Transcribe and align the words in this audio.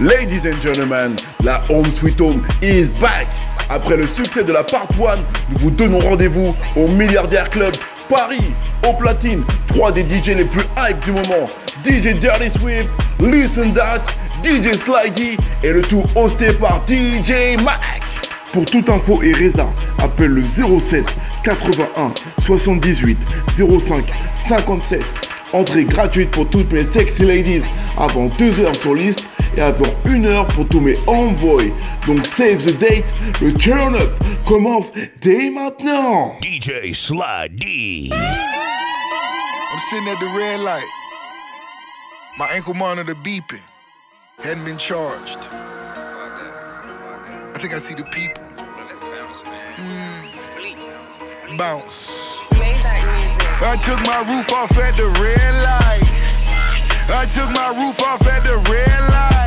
Ladies 0.00 0.46
and 0.46 0.58
gentlemen, 0.62 1.14
la 1.44 1.62
Home 1.68 1.84
Sweet 1.90 2.18
Home 2.22 2.42
is 2.62 2.88
back. 3.02 3.28
Après 3.68 3.98
le 3.98 4.06
succès 4.06 4.42
de 4.42 4.50
la 4.50 4.64
Part 4.64 4.88
1, 4.98 5.16
nous 5.50 5.58
vous 5.58 5.70
donnons 5.70 5.98
rendez-vous 5.98 6.56
au 6.74 6.88
Milliardaire 6.88 7.50
Club 7.50 7.76
Paris, 8.08 8.54
au 8.88 8.94
platine, 8.94 9.44
trois 9.66 9.92
des 9.92 10.00
DJ 10.04 10.28
les 10.28 10.46
plus 10.46 10.64
hype 10.78 11.00
du 11.04 11.12
moment. 11.12 11.44
DJ 11.84 12.18
Dirty 12.18 12.48
Swift, 12.48 12.94
Listen 13.20 13.74
That, 13.74 14.02
DJ 14.42 14.74
Slidey 14.74 15.36
et 15.62 15.70
le 15.70 15.82
tout 15.82 16.04
hosté 16.16 16.54
par 16.54 16.82
DJ 16.88 17.62
Mac. 17.62 18.02
Pour 18.54 18.64
toute 18.64 18.88
info 18.88 19.20
et 19.22 19.34
résa, 19.34 19.68
appelle 20.02 20.30
le 20.30 20.40
07 20.40 21.04
81 21.44 22.14
78 22.38 23.18
05 23.54 24.06
57. 24.48 25.02
Entrée 25.52 25.84
gratuite 25.84 26.30
pour 26.30 26.48
toutes 26.48 26.72
mes 26.72 26.84
sexy 26.84 27.26
ladies 27.26 27.64
avant 27.98 28.30
2 28.38 28.60
heures 28.60 28.74
sur 28.74 28.94
liste 28.94 29.24
et 29.56 29.60
avant 29.60 29.92
1 30.04 30.24
heure 30.24 30.46
pour 30.48 30.66
tous 30.68 30.80
mes 30.80 30.96
homeboys. 31.06 31.72
Donc 32.06 32.26
save 32.26 32.64
the 32.64 32.72
date, 32.78 33.04
le 33.40 33.52
turn 33.54 33.94
up 33.94 34.12
commence 34.46 34.92
dès 35.20 35.50
maintenant. 35.50 36.36
DJ 36.42 36.92
Sly'D. 36.94 38.12
I'm 38.12 39.78
sitting 39.88 40.08
at 40.08 40.18
the 40.18 40.26
red 40.36 40.60
light. 40.60 40.88
My 42.38 42.48
ankle 42.54 42.74
monitor 42.74 43.14
beeping. 43.14 43.60
Hadn't 44.42 44.64
been 44.64 44.78
charged. 44.78 45.38
I 47.52 47.58
think 47.58 47.74
I 47.74 47.78
see 47.78 47.94
the 47.94 48.04
people. 48.04 48.42
Mm. 49.76 50.30
Bounce. 51.58 52.38
I 52.52 53.76
took 53.76 54.00
my 54.06 54.24
roof 54.26 54.50
off 54.52 54.76
at 54.78 54.96
the 54.96 55.06
red 55.20 55.54
light. 55.62 56.08
I 57.12 57.26
took 57.26 57.50
my 57.50 57.68
roof 57.76 58.00
off 58.02 58.26
at 58.26 58.44
the 58.44 58.56
red 58.70 59.10
light. 59.10 59.39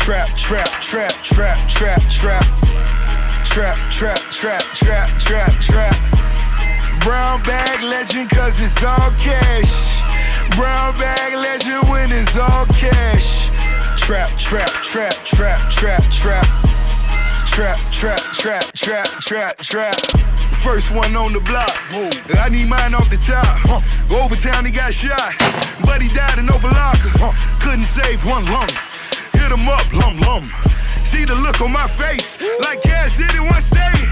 Trap, 0.00 0.34
trap, 0.34 0.80
trap, 0.80 1.12
trap, 1.22 1.68
trap, 1.68 2.02
trap. 2.10 2.44
Trap, 3.44 3.92
trap, 3.92 4.18
trap, 4.32 4.62
trap, 4.74 5.20
trap, 5.20 5.60
trap. 5.60 7.00
Brown 7.04 7.42
bag 7.42 7.82
legend, 7.84 8.30
cause 8.30 8.60
it's 8.60 8.82
all 8.82 9.10
cash. 9.12 10.00
Brown 10.56 10.98
bag 10.98 11.34
legend 11.34 11.88
when 11.88 12.10
it's 12.10 12.36
all 12.36 12.66
cash. 12.66 13.50
Trap, 14.00 14.36
trap, 14.36 14.72
trap, 14.82 15.14
trap, 15.24 15.70
trap, 15.70 16.02
trap. 16.10 16.46
Trap, 17.46 17.78
trap, 17.92 18.20
trap, 18.32 18.72
trap, 18.72 19.06
trap, 19.20 19.56
trap. 19.58 19.96
First 20.64 20.92
one 20.92 21.14
on 21.14 21.34
the 21.34 21.40
block. 21.40 21.76
I 22.40 22.48
need 22.50 22.68
mine 22.68 22.94
off 22.94 23.10
the 23.10 23.16
top. 23.16 23.84
Go 24.08 24.22
over 24.24 24.34
town, 24.34 24.64
he 24.64 24.72
got 24.72 24.92
shot. 24.92 25.34
But 25.84 26.02
he 26.02 26.08
died 26.08 26.38
in 26.38 26.46
Opa-locka. 26.46 27.60
Couldn't 27.60 27.84
save 27.84 28.24
one 28.24 28.46
lung. 28.46 28.89
Hit 29.50 29.58
him 29.58 29.68
up, 29.68 29.92
lum 29.92 30.16
lum. 30.20 30.52
See 31.02 31.24
the 31.24 31.34
look 31.34 31.60
on 31.60 31.72
my 31.72 31.88
face, 31.88 32.38
like 32.60 32.82
Cash 32.82 33.16
did 33.16 33.34
it 33.34 33.40
one 33.40 33.60
state. 33.60 34.06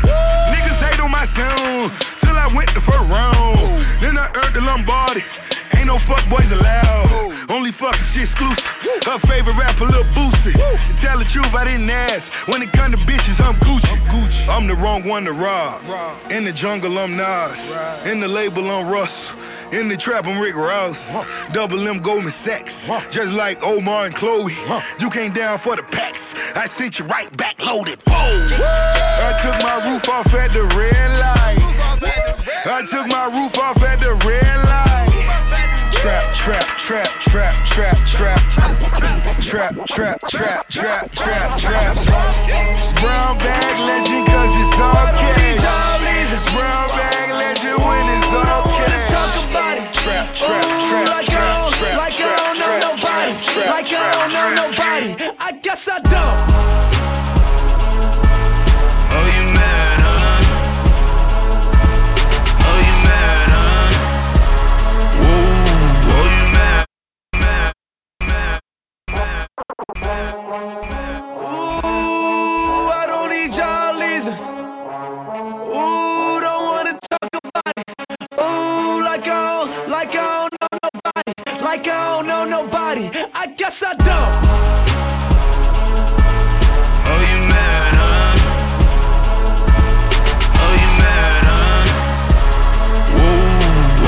Niggas 0.50 0.83
hate 0.83 0.98
on 0.98 1.12
my 1.12 1.25
sound, 1.25 1.92
till 2.19 2.34
I 2.34 2.50
went 2.53 2.75
the 2.75 2.80
first 2.80 3.06
round. 3.08 3.78
Then 4.03 4.19
I 4.19 4.27
earned 4.34 4.56
the 4.56 4.62
Lombardi. 4.62 5.22
No 5.89 5.97
fuck 5.97 6.28
boys 6.28 6.53
allowed. 6.53 7.33
Only 7.48 7.72
fucking 7.72 7.98
shit 8.03 8.25
exclusive. 8.25 8.62
Her 9.06 9.19
favorite 9.20 9.56
rapper, 9.56 9.86
Lil 9.86 10.05
Boosie. 10.12 10.53
To 10.53 10.97
tell 10.97 11.19
the 11.19 11.25
truth, 11.25 11.55
I 11.55 11.64
didn't 11.64 11.89
ask. 11.89 12.47
When 12.47 12.61
it 12.61 12.70
come 12.75 12.92
to 12.92 12.98
bitches, 12.98 13.41
I'm 13.42 13.55
Gucci. 13.55 13.91
I'm, 13.92 14.05
Gucci. 14.05 14.48
I'm 14.50 14.67
the 14.67 14.75
wrong 14.75 15.08
one 15.08 15.25
to 15.25 15.33
rob. 15.33 15.80
In 16.30 16.45
the 16.45 16.53
jungle, 16.53 16.98
I'm 16.98 17.17
Nas. 17.17 17.78
In 18.05 18.20
the 18.20 18.28
label, 18.28 18.70
I'm 18.70 18.86
Russ. 18.92 19.33
In 19.72 19.89
the 19.89 19.97
trap, 19.97 20.27
I'm 20.27 20.39
Rick 20.39 20.56
Ross. 20.56 21.25
Double 21.53 21.89
M 21.89 22.00
Goldman 22.00 22.33
Sachs. 22.33 22.91
Just 23.11 23.33
like 23.33 23.64
Omar 23.64 24.05
and 24.06 24.14
Chloe. 24.14 24.52
You 25.00 25.08
came 25.08 25.33
down 25.33 25.56
for 25.56 25.75
the 25.75 25.84
packs. 25.84 26.34
I 26.55 26.67
sent 26.67 26.98
you 26.98 27.06
right 27.06 27.34
back 27.39 27.62
loaded. 27.62 28.05
Boom. 28.05 28.14
I 28.14 29.33
took 29.41 29.56
my 29.62 29.91
roof 29.91 30.06
off 30.11 30.34
at 30.34 30.52
the 30.52 30.64
red 30.77 31.11
light. 31.19 31.78
I 32.67 32.83
took 32.83 33.07
my 33.08 33.24
roof 33.24 33.57
off 33.58 33.83
at 33.83 34.01
the 34.01 34.12
red 34.29 34.58
trap, 36.48 36.79
trap, 36.79 37.20
trap, 37.20 37.67
trap, 37.67 38.07
trap. 38.07 38.39
Trap, 39.41 39.75
trap, 39.86 40.20
trap, 40.29 40.69
trap, 40.69 41.11
trap, 41.11 41.59
trap. 41.59 41.97
Brown 43.01 43.39
bag 43.39 43.86
legend, 43.86 44.27
cause 44.27 44.57
it's 44.57 44.81
all 44.81 45.13
cash. 45.13 45.87
Guess 83.68 83.84
I 83.84 83.92
don't. 83.96 84.33
Oh, 87.05 87.20
you 87.20 87.39
mad, 87.52 87.92
huh? 88.01 88.33
Oh, 90.56 90.73
you 90.80 90.90
mad, 90.96 91.40
huh? 91.45 91.84
Whoa, 93.12 93.36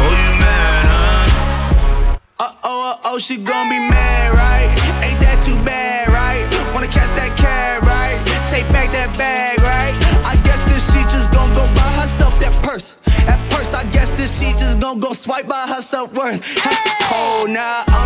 oh, 0.00 0.12
you 0.16 0.32
mad, 0.40 0.84
huh? 0.88 2.16
Uh 2.38 2.64
oh, 2.64 2.88
uh 2.88 3.04
oh, 3.04 3.18
she 3.18 3.36
gon' 3.36 3.68
be 3.68 3.78
mad, 3.78 4.32
right? 4.32 4.70
Ain't 5.04 5.20
that 5.20 5.42
too 5.44 5.62
bad, 5.62 6.08
right? 6.08 6.48
Wanna 6.72 6.88
catch 6.88 7.10
that 7.10 7.36
cab, 7.36 7.82
right? 7.82 8.16
Take 8.48 8.66
back 8.72 8.90
that 8.92 9.14
bag, 9.18 9.60
right? 9.60 9.92
I 10.24 10.36
guess 10.42 10.62
this 10.72 10.90
she 10.90 11.02
just 11.14 11.30
gon' 11.32 11.52
go 11.52 11.66
buy 11.74 11.92
herself 12.00 12.40
that 12.40 12.54
purse. 12.62 12.96
That 13.26 13.38
purse, 13.52 13.74
I 13.74 13.84
guess 13.90 14.08
this 14.08 14.40
she 14.40 14.52
just 14.52 14.80
gon' 14.80 15.00
go 15.00 15.12
swipe 15.12 15.46
by 15.46 15.66
herself 15.66 16.14
worth. 16.14 16.40
That's 16.64 16.94
cold, 17.04 17.50
now 17.50 17.84
villain. 17.84 17.99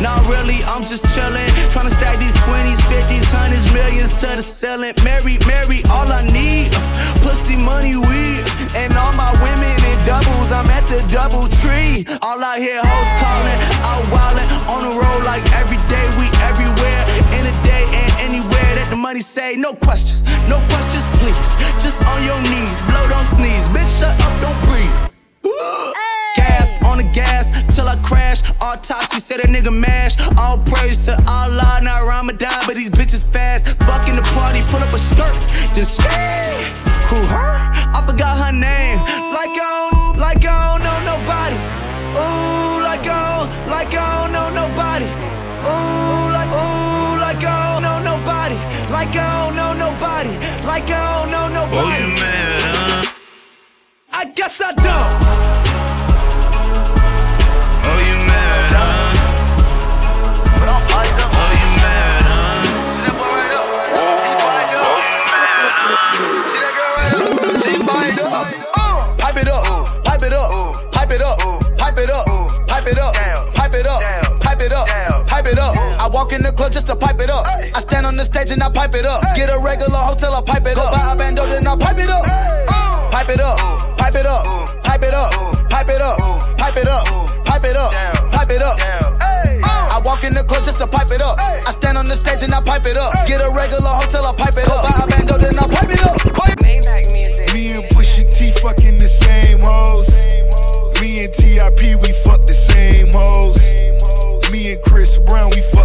Not 0.00 0.26
really, 0.30 0.62
I'm 0.62 0.86
just 0.86 1.02
chillin'. 1.10 1.50
Tryna 1.74 1.90
stack 1.90 2.20
these 2.20 2.34
20s, 2.46 2.78
50s, 2.86 3.26
hundreds, 3.34 3.66
millions 3.74 4.14
to 4.22 4.30
the 4.38 4.42
ceiling. 4.42 4.94
Mary, 5.02 5.38
Mary, 5.42 5.82
all 5.90 6.06
I 6.06 6.22
need. 6.22 6.70
Pussy, 7.18 7.56
money, 7.56 7.98
weed. 7.98 8.46
And 8.78 8.94
all 8.94 9.12
my 9.18 9.34
women 9.42 9.74
in 9.90 9.98
doubles, 10.06 10.54
I'm 10.54 10.70
at 10.70 10.86
the 10.86 11.02
double 11.10 11.50
tree. 11.50 12.06
All 12.22 12.38
I 12.38 12.62
hear 12.62 12.78
hoes 12.78 13.10
calling, 13.18 13.58
out 13.82 14.06
wildin'. 14.14 14.46
On 14.70 14.80
the 14.86 14.94
road 14.94 15.26
like 15.26 15.42
every 15.58 15.82
day, 15.90 16.06
we 16.14 16.30
everywhere. 16.46 17.02
In 17.34 17.50
a 17.50 17.54
day 17.66 17.82
and 17.90 18.10
anywhere 18.22 18.70
that 18.78 18.86
the 18.90 18.96
money 18.96 19.20
say. 19.20 19.56
No 19.56 19.74
questions, 19.74 20.22
no 20.46 20.62
questions, 20.70 21.10
please. 21.18 21.58
Just 21.82 21.98
on 22.06 22.22
your 22.22 22.38
knees, 22.46 22.82
blow, 22.86 23.02
don't 23.10 23.26
sneeze. 23.26 23.66
Bitch, 23.74 23.98
shut 23.98 24.14
up, 24.22 24.34
don't 24.38 24.58
breathe. 24.62 25.08
On 26.98 27.04
the 27.06 27.12
gas 27.12 27.52
till 27.76 27.86
I 27.86 27.94
crash. 28.02 28.42
Autopsy 28.60 29.20
said 29.20 29.38
a 29.40 29.46
nigga 29.46 29.72
mash. 29.72 30.18
All 30.36 30.58
praise 30.58 30.98
to 31.06 31.12
Allah, 31.28 31.78
not 31.82 32.04
Ramadan, 32.06 32.64
but 32.66 32.74
these 32.74 32.90
bitches 32.90 33.24
fast. 33.24 33.68
Fucking 33.86 34.16
the 34.16 34.22
party, 34.34 34.62
pull 34.66 34.80
up 34.80 34.92
a 34.92 34.98
skirt, 34.98 35.34
then 35.74 35.84
skirt. 35.84 36.10
Who 37.06 37.16
her? 37.30 37.54
I 37.94 38.02
forgot 38.04 38.34
her 38.44 38.50
name. 38.52 38.98
Like 39.30 39.54
I 39.54 39.90
don't, 39.90 40.18
like 40.18 40.44
I 40.44 40.58
don't 40.66 40.82
know 40.82 40.98
nobody. 41.14 41.58
Ooh, 42.18 42.82
like 42.82 43.06
I 43.06 43.46
don't, 43.46 43.68
like 43.70 43.94
I 43.94 44.08
don't 44.18 44.32
know 44.32 44.48
nobody. 44.50 45.06
Ooh, 45.06 46.32
like, 46.34 46.50
ooh, 46.50 47.20
like 47.20 47.44
I 47.44 47.74
don't 47.74 47.82
know 47.82 47.98
nobody. 48.02 48.56
Like 48.90 49.14
I 49.14 49.46
don't 49.46 49.54
know 49.54 49.72
nobody. 49.72 50.34
Like 50.66 50.90
I 50.90 51.20
don't 51.22 51.30
know 51.30 51.46
Oh, 51.48 51.66
nobody. 51.66 52.04
you 52.04 52.14
mad, 52.14 53.06
huh? 53.06 53.12
I 54.12 54.24
guess 54.32 54.60
I 54.60 54.72
don't. 54.72 55.67
In 76.38 76.42
the 76.44 76.52
club 76.52 76.72
just 76.72 76.86
to 76.86 76.96
pipe 76.96 77.20
it 77.20 77.30
up. 77.30 77.44
I 77.46 77.80
stand 77.80 78.06
on 78.06 78.16
the 78.16 78.24
stage 78.24 78.50
and 78.50 78.62
I 78.62 78.70
pipe 78.70 78.94
it 78.94 79.04
up. 79.04 79.22
Get 79.34 79.50
a 79.50 79.58
regular 79.58 79.98
hotel, 79.98 80.32
I 80.34 80.42
pipe 80.42 80.66
it 80.66 80.78
up. 80.78 80.94
Buy 80.94 81.12
a 81.12 81.16
bando, 81.18 81.44
then 81.46 81.66
I 81.66 81.76
pipe 81.76 81.98
it 81.98 82.08
up. 82.08 82.24
Pipe 83.12 83.28
it 83.28 83.40
up, 83.40 83.58
pipe 83.98 84.14
it 84.14 84.26
up, 84.26 84.44
pipe 84.84 85.02
it 85.02 85.12
up, 85.12 85.30
pipe 85.68 85.90
it 85.90 86.00
up, 86.00 86.18
pipe 86.56 86.76
it 86.76 86.86
up, 86.86 87.04
pipe 87.44 87.64
it 87.64 87.76
up, 87.76 87.92
pipe 88.32 88.50
it 88.50 88.62
up. 88.62 88.78
I 89.90 90.00
walk 90.04 90.22
in 90.22 90.32
the 90.32 90.44
club 90.44 90.64
just 90.64 90.78
to 90.78 90.86
pipe 90.86 91.10
it 91.10 91.18
it 91.18 91.22
up. 91.22 91.38
I 91.40 91.72
stand 91.72 91.98
on 91.98 92.06
the 92.06 92.14
stage 92.14 92.42
and 92.42 92.54
I 92.54 92.60
pipe 92.60 92.86
it 92.86 92.96
up. 92.96 93.12
Get 93.26 93.40
a 93.40 93.50
regular 93.50 93.90
hotel, 93.98 94.24
I 94.26 94.32
pipe 94.34 94.56
it 94.56 94.70
up. 94.70 94.82
Buy 94.86 95.02
a 95.02 95.06
bando, 95.06 95.36
then 95.38 95.58
I 95.58 95.66
pipe 95.66 95.90
it 95.90 96.02
up. 96.06 96.16
Maybach 96.62 97.12
music. 97.12 97.52
Me 97.54 97.72
and 97.72 97.84
Pusha 97.90 98.24
T 98.30 98.52
fucking 98.62 98.98
the 98.98 99.08
same 99.08 99.60
hoes. 99.60 100.08
Me 101.00 101.24
and 101.24 101.32
TIP, 101.32 101.98
we 102.02 102.12
fuck 102.24 102.46
the 102.46 102.54
same 102.54 103.12
hoes. 103.12 103.58
Me 104.50 104.72
and 104.72 104.82
Chris 104.82 105.18
Brown, 105.18 105.50
we 105.54 105.62
fuck 105.62 105.77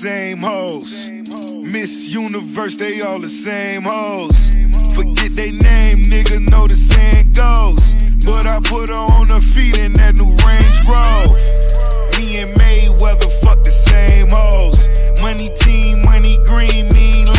same 0.00 0.38
hoes. 0.38 1.10
Miss 1.10 2.08
Universe, 2.08 2.76
they 2.76 3.02
all 3.02 3.18
the 3.18 3.28
same 3.28 3.82
hoes. 3.82 4.48
Forget 4.94 5.36
they 5.36 5.50
name, 5.50 6.04
nigga, 6.04 6.40
know 6.48 6.66
the 6.66 6.74
saying 6.74 7.32
goes. 7.32 7.92
But 8.24 8.46
I 8.46 8.60
put 8.64 8.88
her 8.88 8.94
on 8.94 9.28
her 9.28 9.42
feet 9.42 9.76
in 9.76 9.92
that 10.00 10.14
new 10.16 10.32
Range 10.40 10.80
Rover. 10.88 11.36
Me 12.16 12.40
and 12.40 12.56
Mayweather 12.56 13.30
fuck 13.44 13.62
the 13.62 13.70
same 13.70 14.30
hoes. 14.30 14.88
Money 15.20 15.50
team, 15.60 16.00
money 16.00 16.38
green, 16.46 16.88
mean 16.94 17.29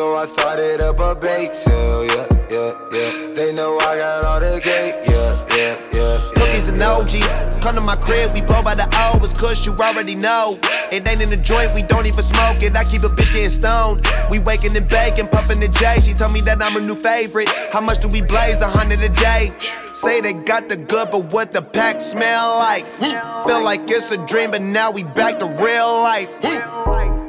So 0.00 0.16
I 0.16 0.24
started 0.24 0.80
up 0.80 0.98
a 0.98 1.14
bake 1.14 1.52
sale, 1.52 2.06
yeah, 2.06 2.26
yeah, 2.50 2.72
yeah. 2.90 3.34
They 3.34 3.52
know 3.52 3.76
I 3.80 3.98
got 3.98 4.24
all 4.24 4.40
the 4.40 4.58
cake, 4.58 4.94
yeah, 5.06 5.46
yeah, 5.54 5.76
yeah. 5.92 6.30
Cookies 6.36 6.68
and 6.70 6.80
OG. 6.80 7.60
Come 7.60 7.74
to 7.74 7.82
my 7.82 7.96
crib, 7.96 8.32
we 8.32 8.40
blow 8.40 8.62
by 8.62 8.74
the. 8.74 8.88
It's 9.22 9.38
kush, 9.38 9.66
you 9.66 9.74
already 9.74 10.14
know. 10.14 10.58
It 10.90 11.06
ain't 11.06 11.20
in 11.20 11.28
the 11.28 11.36
joint, 11.36 11.74
we 11.74 11.82
don't 11.82 12.06
even 12.06 12.22
smoke 12.22 12.62
it. 12.62 12.74
I 12.74 12.84
keep 12.84 13.02
a 13.02 13.10
bitch 13.10 13.30
getting 13.30 13.50
stoned. 13.50 14.08
We 14.30 14.38
waking 14.38 14.74
and 14.74 14.88
baking, 14.88 15.28
puffing 15.28 15.60
the 15.60 15.68
J. 15.68 16.00
She 16.00 16.14
told 16.14 16.32
me 16.32 16.40
that 16.48 16.62
I'm 16.62 16.72
her 16.72 16.80
new 16.80 16.94
favorite. 16.96 17.50
How 17.70 17.82
much 17.82 18.00
do 18.00 18.08
we 18.08 18.22
blaze? 18.22 18.62
A 18.62 18.68
hundred 18.68 19.02
a 19.02 19.10
day. 19.10 19.52
Say 19.92 20.22
they 20.22 20.32
got 20.32 20.70
the 20.70 20.78
good, 20.78 21.10
but 21.10 21.24
what 21.26 21.52
the 21.52 21.60
pack 21.60 22.00
smell 22.00 22.56
like? 22.56 22.86
Feel 22.96 23.62
like 23.62 23.82
it's 23.90 24.10
a 24.12 24.26
dream, 24.26 24.52
but 24.52 24.62
now 24.62 24.90
we 24.90 25.02
back 25.04 25.38
to 25.40 25.46
real 25.46 26.00
life. 26.00 26.40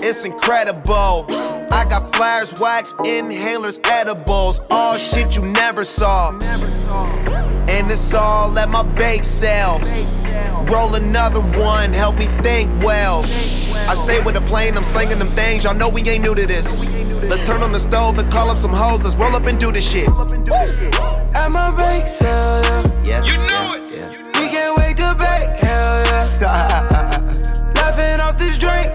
It's 0.04 0.26
incredible. 0.26 1.26
I 1.72 1.86
got 1.88 2.14
flares, 2.16 2.60
wax, 2.60 2.94
inhalers, 2.94 3.80
edibles. 3.88 4.62
All 4.72 4.98
shit 4.98 5.36
you 5.36 5.44
never 5.44 5.84
saw. 5.84 6.32
And 7.70 7.92
it's 7.92 8.14
all 8.14 8.58
at 8.58 8.70
my 8.70 8.84
bake 8.84 9.26
sale. 9.26 9.80
Roll 10.72 10.96
another 10.96 11.42
one, 11.42 11.94
help 11.94 12.18
me 12.18 12.26
think 12.42 12.70
well. 12.84 13.24
I 13.88 13.94
stay 13.96 14.20
with 14.22 14.36
the 14.36 14.42
plane, 14.42 14.76
I'm 14.76 14.84
slinging 14.84 15.20
them 15.20 15.36
things. 15.36 15.66
Y'all 15.66 15.76
know 15.76 15.90
we 15.90 16.02
ain't 16.02 16.24
new 16.24 16.34
to 16.34 16.48
this. 16.48 16.80
Let's 16.80 17.44
turn 17.44 17.62
on 17.62 17.72
the 17.72 17.80
stove 17.80 18.18
and 18.18 18.32
call 18.32 18.50
up 18.50 18.58
some 18.58 18.74
hoes. 18.74 19.02
Let's 19.04 19.16
roll 19.16 19.36
up 19.36 19.46
and 19.46 19.60
do 19.60 19.72
this 19.72 19.90
shit. 19.90 20.10
At 20.10 21.48
my 21.50 21.72
bake 21.72 22.08
sale, 22.08 22.62
yeah. 22.64 22.82
Yeah. 23.06 23.24
You 23.24 23.38
know 23.38 23.70
it. 23.76 24.18
We 24.36 24.50
can't 24.50 24.78
wait 24.78 24.98
to 24.98 25.16
bake, 25.18 25.56
hell 25.58 26.06
yeah. 26.42 27.72
Laughing 27.76 28.20
off 28.22 28.38
this 28.38 28.58
drink, 28.58 28.92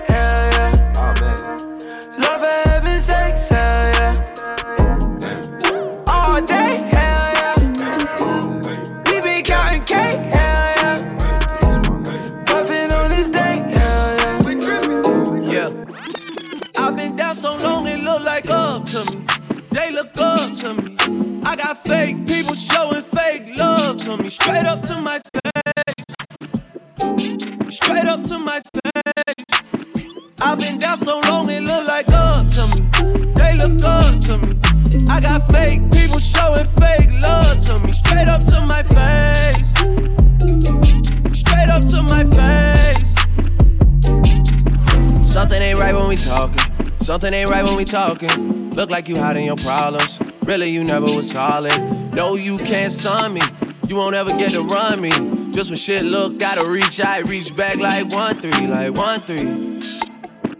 talking. 47.87 48.71
Look 48.71 48.91
like 48.91 49.09
you 49.09 49.17
hiding 49.17 49.47
your 49.47 49.57
problems. 49.57 50.19
Really, 50.45 50.69
you 50.69 50.85
never 50.85 51.07
was 51.07 51.31
solid. 51.31 51.73
No, 52.15 52.35
you 52.35 52.59
can't 52.59 52.93
sign 52.93 53.35
me. 53.35 53.41
You 53.89 53.97
won't 53.97 54.15
ever 54.15 54.31
get 54.31 54.53
to 54.53 54.63
run 54.63 55.01
me. 55.01 55.11
Just 55.53 55.71
when 55.71 55.77
shit 55.77 56.05
look, 56.05 56.39
gotta 56.39 56.69
reach, 56.69 57.01
I 57.01 57.21
reach 57.21 57.57
back 57.57 57.77
like 57.77 58.09
one 58.13 58.41
three, 58.41 58.67
like 58.67 58.93
one 58.93 59.21
three. 59.21 59.81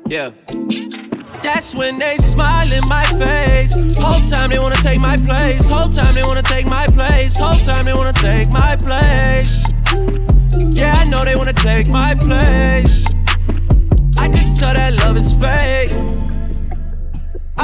Yeah. 0.07 0.31
That's 1.43 1.75
when 1.75 1.99
they 1.99 2.17
smile 2.19 2.73
in 2.73 2.87
my 2.89 3.05
face. 3.19 3.75
Whole 3.97 4.21
time 4.21 4.51
they 4.51 4.59
wanna 4.59 4.77
take 4.77 5.01
my 5.01 5.17
place. 5.17 5.69
Whole 5.69 5.89
time 5.89 6.15
they 6.15 6.23
wanna 6.23 6.43
take 6.43 6.67
my 6.67 6.87
place. 6.87 7.37
Whole 7.39 7.59
time 7.59 7.85
they 7.85 7.95
wanna 7.95 8.13
take 8.13 8.53
my 8.53 8.77
place. 8.77 9.63
Yeah, 10.75 10.95
I 10.97 11.05
know 11.05 11.25
they 11.25 11.37
wanna 11.37 11.53
take 11.53 11.89
my 11.89 12.15
place. 12.15 13.05
I 14.19 14.29
can 14.29 14.55
tell 14.57 14.73
that 14.75 14.95
love 15.05 15.17
is 15.17 15.33
fake. 15.33 16.16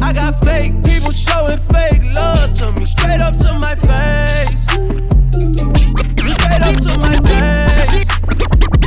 I 0.00 0.12
got 0.14 0.42
fake 0.42 0.72
people 0.84 1.12
showing 1.12 1.58
fake 1.68 2.02
love 2.14 2.52
to 2.58 2.72
me, 2.80 2.86
straight 2.86 3.20
up 3.20 3.36
to 3.44 3.52
my 3.58 3.74
face. 3.76 4.64
Straight 6.24 6.62
up 6.64 6.76
to 6.80 6.92
my 7.04 7.16
face. 7.20 8.08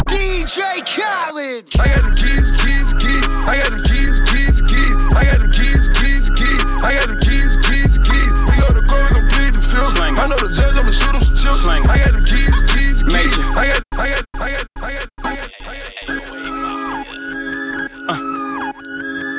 DJ 0.10 0.82
Khaled. 0.90 1.70
I 1.78 1.88
got 1.88 2.02
them 2.02 2.16
keys, 2.16 2.50
keys, 2.58 2.94
keys. 2.98 3.26
I 3.46 3.62
got 3.62 3.70
them 3.70 3.82
keys, 3.86 4.20
keys, 4.26 4.62
keys. 4.66 4.98
I 5.14 5.24
got 5.26 5.38
them 5.40 5.52
keys, 5.52 5.86
keys, 6.02 6.32
keys. 6.34 6.66
I 6.82 6.94
got 6.98 7.08
them 7.08 7.20
keys, 7.22 7.54
keys, 7.68 7.94
keys. 8.02 8.34
We 8.50 8.58
go 8.58 8.74
to 8.74 8.82
court, 8.90 9.06
we 9.06 9.22
gon' 9.22 9.30
plead 9.30 9.54
the 9.54 9.62
fifth. 9.62 10.02
I 10.02 10.26
know 10.26 10.38
the 10.42 10.50
judge, 10.50 10.74
I'ma 10.74 10.90
shoot 10.90 11.14
him 11.14 11.22
some 11.22 11.38
chips. 11.38 11.68
I 11.68 11.78
got 11.86 12.12
them 12.14 12.26
keys, 12.26 12.58
keys, 12.74 13.04
keys. 13.06 13.38
I 13.54 13.70
got, 13.70 13.84
I 13.94 14.10
got, 14.10 14.26
I 14.34 14.50
got, 14.50 14.66
I 14.82 14.94
got, 14.94 15.08
I 15.22 15.36
got, 15.36 15.50
I 15.62 15.78
got. 15.78 16.57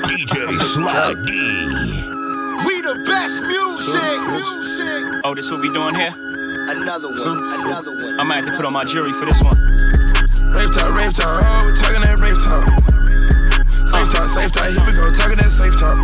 DJ 0.09 0.57
Sly 0.57 1.15
D. 1.29 1.33
We 2.65 2.81
the 2.81 2.97
best 3.05 3.45
music. 3.45 4.19
Music. 4.33 5.21
Oh, 5.23 5.35
this 5.35 5.51
what 5.51 5.61
we 5.61 5.69
doing 5.69 5.95
here? 5.95 6.17
Another 6.73 7.13
one. 7.13 7.45
Another 7.61 7.93
one. 7.93 8.19
I 8.19 8.23
might 8.25 8.37
have 8.37 8.47
to 8.47 8.57
put 8.57 8.65
on 8.65 8.73
my 8.73 8.85
jury 8.85 9.13
for 9.13 9.27
this 9.27 9.37
one. 9.45 9.53
Rave 10.57 10.73
talk, 10.73 10.97
rave 10.97 11.13
talk, 11.13 11.29
oh, 11.29 11.75
talking 11.77 12.01
that 12.01 12.17
rave 12.25 12.41
talk. 12.41 12.65
Safe 13.69 14.09
uh. 14.09 14.17
talk, 14.17 14.29
safe 14.33 14.51
talk, 14.51 14.73
here 14.73 14.81
we 14.89 14.97
go, 14.97 15.13
talking 15.13 15.37
that 15.37 15.53
safe 15.53 15.77
talk. 15.77 16.01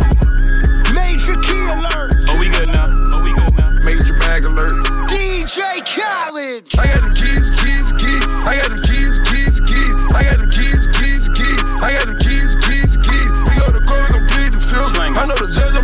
Major 0.93 1.33
key 1.41 1.65
alert. 1.65 2.13
Oh, 2.29 2.37
we 2.37 2.53
good 2.53 2.69
now. 2.69 2.85
Oh, 3.09 3.25
we 3.25 3.33
good 3.33 3.57
now. 3.57 3.73
Major 3.81 4.13
bag 4.21 4.45
alert. 4.45 4.85
DJ 5.09 5.81
Khaled. 5.81 6.69
I 6.77 6.93
got 6.93 7.01
them 7.01 7.13
keys, 7.17 7.57
keys, 7.57 7.89
keys. 7.97 8.25
I 8.45 8.61
got 8.61 8.69
them 8.69 8.85
keys, 8.85 9.17
keys, 9.33 9.57
keys. 9.65 9.95
I 10.13 10.29
got 10.29 10.37
them 10.37 10.49
keys, 10.53 10.85
keys, 10.93 11.25
keys. 11.33 11.61
I 11.81 11.89
got 11.97 12.05
them 12.05 12.14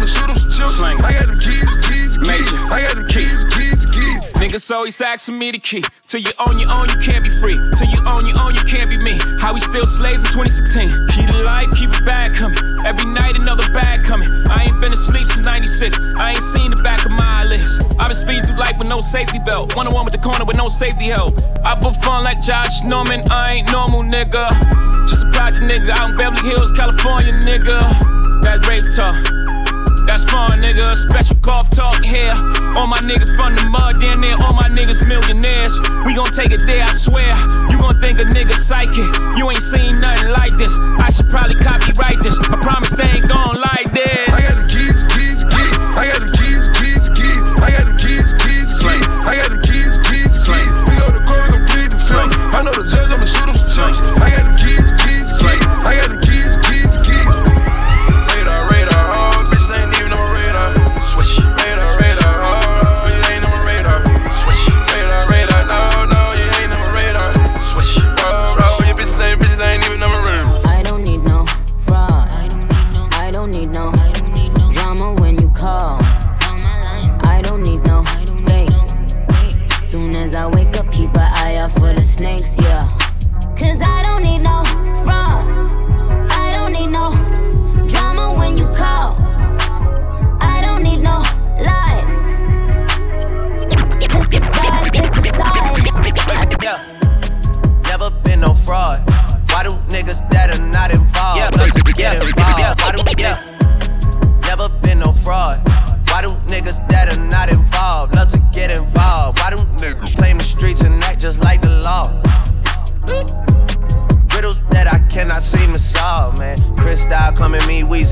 I'ma 0.02 0.10
shoot 0.10 0.30
him 0.34 0.36
some 0.36 0.50
chips. 0.50 0.82
I 0.82 1.14
got 1.14 1.30
them 1.30 1.38
keys, 1.38 1.70
keys, 1.86 2.18
keys. 2.18 2.50
I 2.74 2.82
got 2.82 2.98
them 2.98 3.06
keys, 3.06 3.46
keys, 3.54 3.86
keys. 3.86 4.34
Niggas 4.42 4.66
always 4.74 5.00
asking 5.00 5.38
me 5.38 5.52
the 5.52 5.60
key. 5.60 5.86
Till 6.08 6.22
you 6.22 6.34
own 6.42 6.58
your 6.58 6.74
own, 6.74 6.90
you 6.90 6.98
can't 6.98 7.22
be 7.22 7.30
free. 7.30 7.54
Till 7.78 7.86
you 7.94 8.02
own 8.10 8.26
your 8.26 8.34
own, 8.42 8.58
you 8.58 8.66
can't 8.66 8.90
be 8.90 8.98
me. 8.98 9.22
How 9.38 9.54
we 9.54 9.60
still 9.60 9.86
slaves 9.86 10.26
in 10.26 10.34
2016. 10.34 10.90
Keep 11.14 11.30
the 11.30 11.46
light, 11.46 11.70
keep 11.78 11.94
it 11.94 12.02
bad 12.02 12.34
coming. 12.34 12.58
Every 12.82 13.06
night 13.14 13.38
another 13.38 13.70
bag 13.78 14.02
coming. 14.02 14.26
I 14.50 14.66
ain't 14.66 14.82
been 14.82 14.92
asleep 14.92 15.28
since 15.28 15.46
96. 15.46 15.94
I 16.18 16.34
ain't 16.34 16.42
seen 16.42 16.72
the 16.74 16.82
back 16.82 17.06
of 17.06 17.12
my 17.12 17.22
eyelids. 17.22 17.78
i 18.02 18.10
been 18.10 18.18
speeding 18.18 18.42
through 18.42 18.58
life 18.58 18.82
with 18.82 18.90
no 18.90 19.02
safety 19.06 19.38
belt. 19.38 19.78
One 19.78 19.86
on 19.86 19.94
one 19.94 20.04
with 20.04 20.18
the 20.18 20.24
corner 20.26 20.46
with 20.46 20.58
no 20.58 20.68
safety 20.68 21.14
help. 21.14 21.38
I 21.62 21.78
put 21.78 21.94
fun 22.02 22.24
like 22.24 22.42
Josh 22.42 22.82
Norman. 22.82 23.22
I 23.30 23.62
ain't 23.62 23.72
normal, 23.72 24.02
nigga. 24.02 24.50
Just 25.06 25.26
a 25.26 25.30
project 25.30 25.62
nigga 25.70 25.94
out 25.94 26.10
in 26.10 26.18
Beverly 26.18 26.50
Hills, 26.50 26.74
California, 26.74 27.38
nigga. 27.46 27.78
That 28.42 28.66
rape 28.66 28.90
talk. 28.98 29.41
That's 30.12 30.26
fun, 30.26 30.60
nigga. 30.60 30.98
Special 30.98 31.38
cough 31.38 31.70
talk 31.70 32.04
here. 32.04 32.34
All 32.76 32.86
my 32.86 33.00
niggas 33.08 33.34
from 33.38 33.56
the 33.56 33.64
mud, 33.72 34.02
damn 34.02 34.20
near 34.20 34.36
all 34.44 34.54
my 34.54 34.68
niggas 34.68 35.08
millionaires. 35.08 35.80
We 36.06 36.14
gon' 36.14 36.34
take 36.34 36.52
it 36.52 36.66
there, 36.66 36.84
I 36.84 36.92
swear. 36.92 37.32
You 37.72 37.80
gon' 37.80 37.96
think 38.02 38.20
a 38.20 38.26
nigga 38.26 38.52
psychic. 38.52 39.08
You 39.38 39.50
ain't 39.50 39.64
seen 39.64 40.02
nothing 40.02 40.32
like 40.32 40.58
this. 40.58 40.78
I 41.00 41.08
should 41.10 41.30
probably 41.30 41.56
copyright 41.56 42.22
this. 42.22 42.38
I 42.42 42.60
promise 42.60 42.92
they 42.92 43.08
ain't 43.08 43.30
gon' 43.30 43.56
like 43.56 43.94
this. 43.94 44.21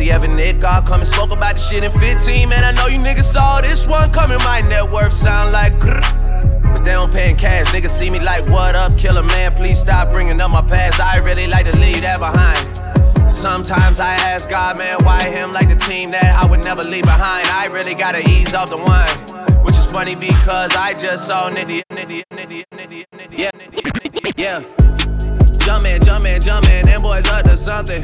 Evan, 0.09 0.35
Nick, 0.35 0.63
all 0.63 0.81
coming. 0.81 1.05
Spoke 1.05 1.31
about 1.31 1.55
the 1.55 1.61
shit 1.61 1.83
in 1.83 1.91
15, 1.91 2.49
man. 2.49 2.63
I 2.63 2.71
know 2.71 2.87
you 2.87 2.97
niggas 2.97 3.31
saw 3.31 3.61
this 3.61 3.85
one 3.85 4.11
coming. 4.11 4.37
My 4.39 4.61
net 4.61 4.89
worth 4.89 5.13
sound 5.13 5.51
like 5.51 5.73
grrr. 5.73 6.01
But 6.73 6.83
they 6.83 6.91
don't 6.91 7.11
pay 7.11 7.31
in 7.31 7.37
cash. 7.37 7.67
Niggas 7.67 7.91
see 7.91 8.09
me 8.09 8.19
like, 8.19 8.47
what 8.47 8.75
up, 8.75 8.97
killer 8.97 9.23
man? 9.23 9.53
Please 9.55 9.79
stop 9.79 10.11
bringing 10.11 10.39
up 10.41 10.51
my 10.51 10.61
past. 10.61 10.99
I 10.99 11.17
really 11.17 11.47
like 11.47 11.65
to 11.71 11.77
leave 11.79 12.01
that 12.01 12.19
behind. 12.19 13.33
Sometimes 13.33 13.99
I 13.99 14.13
ask 14.15 14.49
God, 14.49 14.77
man, 14.79 14.97
why 15.03 15.29
him 15.29 15.53
like 15.53 15.69
the 15.69 15.75
team 15.75 16.11
that 16.11 16.35
I 16.35 16.49
would 16.49 16.63
never 16.63 16.83
leave 16.83 17.03
behind? 17.03 17.47
I 17.47 17.67
really 17.71 17.93
gotta 17.93 18.27
ease 18.29 18.53
off 18.53 18.69
the 18.69 18.77
wine. 18.77 19.63
Which 19.63 19.77
is 19.77 19.85
funny 19.85 20.15
because 20.15 20.75
I 20.75 20.93
just 20.93 21.27
saw 21.27 21.49
Nitty, 21.49 21.83
Nitty, 21.91 22.23
Nitty, 22.31 22.63
Nitty, 22.73 23.05
Nitty, 23.13 23.37
yeah, 23.37 23.51
Nitty, 23.51 23.81
Nitty, 23.81 24.33
yeah. 24.37 24.78
Jumpin', 25.69 26.01
jumpin', 26.01 26.41
jumpin', 26.41 26.85
them 26.87 27.03
boys 27.03 27.29
up 27.29 27.43
to 27.43 27.55
something. 27.55 28.03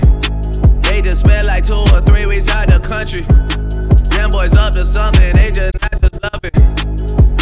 They 0.81 1.01
just 1.01 1.21
spent 1.21 1.47
like 1.47 1.63
two 1.63 1.73
or 1.73 1.99
three 2.01 2.27
weeks 2.27 2.47
out 2.47 2.67
the 2.67 2.79
country. 2.79 3.21
Them 4.15 4.29
boys 4.29 4.53
up 4.53 4.73
to 4.73 4.85
something, 4.85 5.33
they 5.33 5.49
just 5.49 5.73
not 5.81 5.99
just 5.99 6.21
love 6.21 6.41
it. 6.43 6.55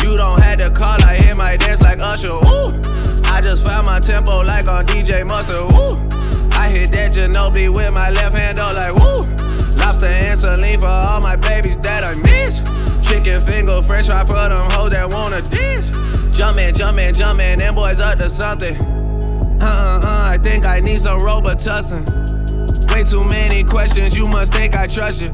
You 0.02 0.16
don't 0.16 0.40
have 0.40 0.60
to 0.60 0.72
call, 0.72 0.96
I 1.04 1.18
hear 1.18 1.36
my 1.36 1.58
dance 1.58 1.82
like 1.82 2.00
Usher. 2.00 2.30
Ooh, 2.30 2.72
I 3.26 3.42
just 3.42 3.66
found 3.66 3.86
my 3.86 4.00
tempo 4.00 4.40
like 4.44 4.66
on 4.70 4.86
DJ 4.86 5.28
Mustard. 5.28 5.60
Ooh, 5.60 6.00
I 6.56 6.70
hit 6.72 6.94
that 6.94 7.12
Ginobili 7.12 7.76
with 7.76 7.94
my 7.94 8.10
left 8.10 8.38
hand, 8.38 8.60
though, 8.60 8.72
like 8.72 8.96
woo. 8.96 9.28
Lobster 9.76 10.06
and 10.06 10.40
saline 10.40 10.80
for 10.80 10.88
all 10.88 11.20
my 11.20 11.36
babies 11.36 11.76
that 11.82 12.06
I 12.06 12.14
miss. 12.22 12.60
Chicken 13.06 13.42
finger, 13.42 13.82
fresh 13.82 14.08
fry 14.08 14.24
for 14.24 14.36
them 14.36 14.72
hoes 14.72 14.92
that 14.92 15.10
wanna 15.10 15.42
dance. 15.42 15.90
Jumpin', 16.32 16.74
jumpin', 16.74 17.14
jumpin', 17.14 17.60
them 17.60 17.76
boys 17.76 18.00
up 18.00 18.20
to 18.20 18.30
something. 18.30 18.78
Uh 19.62 19.66
uh 19.66 20.03
think 20.44 20.66
I 20.66 20.80
need 20.82 21.00
some 21.00 21.22
Robitussin. 21.22 22.04
Way 22.94 23.04
too 23.04 23.24
many 23.24 23.64
questions, 23.64 24.16
you 24.16 24.28
must 24.28 24.52
think 24.52 24.76
I 24.76 24.86
trust 24.86 25.22
you. 25.22 25.32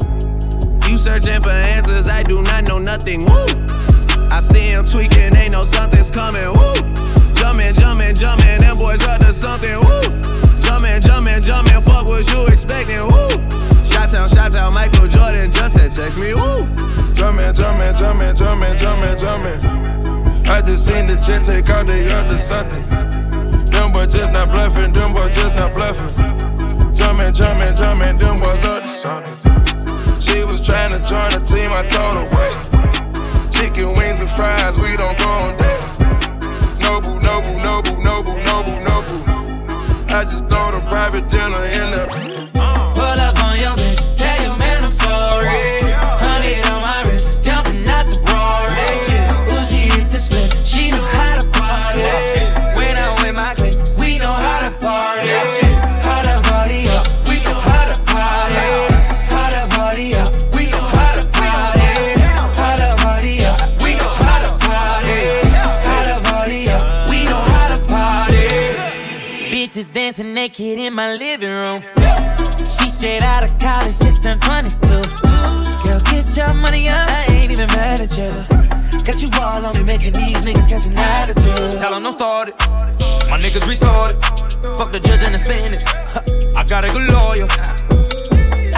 You 0.87 0.97
searching 0.97 1.41
for 1.41 1.49
answers, 1.49 2.07
I 2.07 2.23
do 2.23 2.41
not 2.41 2.63
know 2.63 2.77
nothing. 2.77 3.25
Woo! 3.25 3.45
I 4.31 4.39
see 4.39 4.69
him 4.69 4.85
tweaking, 4.85 5.35
ain't 5.35 5.51
no 5.51 5.63
something's 5.63 6.09
coming. 6.09 6.47
Woo! 6.47 6.73
Jumpin', 7.33 7.73
jumpin', 7.73 8.15
jumpin', 8.15 8.61
them 8.61 8.77
boys 8.77 9.03
up 9.03 9.19
to 9.21 9.33
something. 9.33 9.75
Woo! 9.75 10.01
Jumpin', 10.61 11.01
jumpin', 11.01 11.43
jumpin', 11.43 11.81
fuck 11.81 12.05
what 12.05 12.31
you 12.31 12.45
expecting. 12.47 13.01
Woo! 13.01 13.29
Shot 13.83 14.11
town, 14.11 14.29
shot 14.29 14.51
town, 14.51 14.73
Michael 14.73 15.07
Jordan 15.07 15.51
just 15.51 15.75
said 15.75 15.91
text 15.91 16.19
me. 16.19 16.33
Woo! 16.33 16.65
Jumpin', 17.13 17.53
jumpin', 17.55 17.95
jumpin', 17.97 18.35
jumpin', 18.35 18.77
jumpin', 18.77 19.17
jumpin'. 19.17 20.47
I 20.47 20.61
just 20.61 20.85
seen 20.85 21.07
the 21.07 21.15
jet 21.17 21.43
take 21.43 21.69
out 21.69 21.87
the 21.87 22.15
other 22.15 22.37
something. 22.37 23.08
Them 23.79 23.93
boys 23.93 24.13
just 24.13 24.33
not 24.33 24.51
bluffing, 24.51 24.91
them 24.91 25.13
boys 25.13 25.33
just 25.33 25.55
not 25.55 25.73
bluffing. 25.73 26.09
Jumpin', 26.97 27.33
jumpin', 27.33 27.73
jumpin', 27.77 28.17
them 28.17 28.35
boys 28.35 28.61
up 28.65 28.83
to 28.83 28.89
something. 28.89 29.37
She 30.19 30.43
was 30.43 30.59
trying 30.59 30.91
to 30.91 30.99
join 31.07 31.31
the 31.31 31.39
team, 31.47 31.71
I 31.71 31.83
told 31.87 32.15
her 32.19 32.27
wait. 32.35 33.53
Chicken 33.53 33.95
wings 33.95 34.19
and 34.19 34.29
fries, 34.31 34.75
we 34.81 34.97
don't 34.97 35.17
go 35.17 35.29
on 35.29 35.55
dates. 35.55 35.97
Noble, 36.81 37.21
noble, 37.21 37.57
noble, 37.57 37.95
noble, 38.03 38.35
noble, 38.43 38.79
noble. 38.81 39.23
I 40.11 40.25
just 40.25 40.49
throw 40.49 40.71
the 40.71 40.83
private 40.89 41.29
dinner 41.29 41.63
in 41.63 41.91
the. 41.91 42.58
In 70.89 70.95
my 70.95 71.15
living 71.15 71.49
room. 71.49 71.83
She 72.65 72.89
straight 72.89 73.21
out 73.21 73.43
of 73.43 73.51
college, 73.59 73.99
just 73.99 74.23
turned 74.23 74.41
22. 74.41 74.73
Girl, 75.83 75.99
get 76.09 76.35
your 76.35 76.53
money 76.55 76.89
up, 76.89 77.07
I 77.07 77.25
ain't 77.29 77.51
even 77.51 77.67
mad 77.77 78.01
at 78.01 78.17
you. 78.17 78.31
Got 79.03 79.21
you 79.21 79.29
all 79.39 79.65
on 79.67 79.75
me, 79.75 79.83
making 79.83 80.13
these 80.13 80.41
niggas 80.47 80.67
catch 80.67 80.87
an 80.87 80.97
attitude. 80.97 81.79
Tell 81.79 81.93
'em 81.93 82.03
don't 82.03 82.15
start 82.15 82.49
it. 82.49 82.55
My 83.29 83.37
niggas 83.43 83.65
retarded. 83.71 84.17
Fuck 84.77 84.91
the 84.91 84.99
judge 84.99 85.21
and 85.21 85.35
the 85.35 85.41
sentence. 85.49 85.85
I 86.59 86.63
got 86.63 86.83
a 86.85 86.89
good 86.95 87.07
lawyer. 87.15 87.47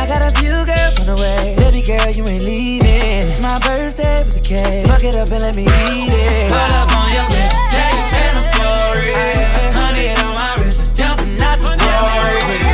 I 0.01 0.03
got 0.11 0.21
a 0.29 0.31
few 0.39 0.57
girls 0.71 0.99
on 1.01 1.07
the 1.11 1.17
way. 1.23 1.55
Baby 1.63 1.81
girl, 1.81 2.09
you 2.17 2.27
ain't 2.27 2.43
leaving. 2.43 3.27
It's 3.27 3.39
my 3.39 3.57
birthday 3.59 4.23
with 4.25 4.35
the 4.39 4.45
cake. 4.53 4.85
Fuck 4.87 5.03
it 5.05 5.15
up 5.15 5.31
and 5.31 5.43
let 5.45 5.55
me 5.55 5.63
eat 5.63 6.11
it. 6.11 6.49
Pull 6.51 6.73
up 6.81 6.91
on 6.97 7.09
your 7.17 7.23
you 7.23 7.95
man 8.13 8.37
I'm 8.39 8.47
sorry. 8.59 9.80
Out 12.03 12.70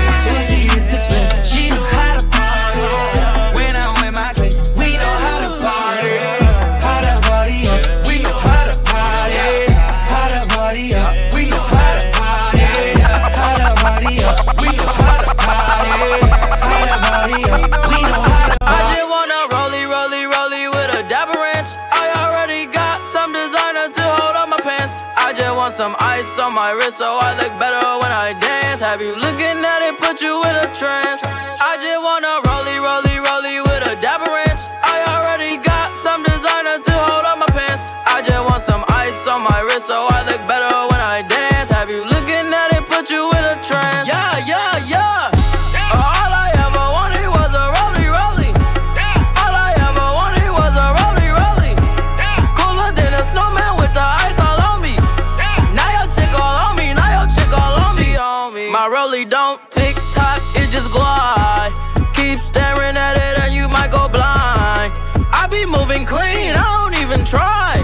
some 25.87 25.95
ice 25.99 26.37
on 26.39 26.53
my 26.53 26.71
wrist 26.71 26.97
so 26.97 27.17
I 27.21 27.31
look 27.39 27.53
better 27.61 27.87
when 28.01 28.11
I 28.11 28.33
dance. 28.33 28.81
Have 28.81 29.01
you 29.01 29.15
looking 29.15 29.57
at 29.63 29.81
it, 29.87 29.97
put 29.97 30.19
you 30.19 30.35
in 30.43 30.55
a 30.55 30.67
trance? 30.75 31.21
I 31.23 31.77
just 31.79 32.03
wanna 32.03 32.46
clean, 66.17 66.53
I 66.57 66.65
don't 66.77 66.97
even 66.97 67.21
try. 67.25 67.77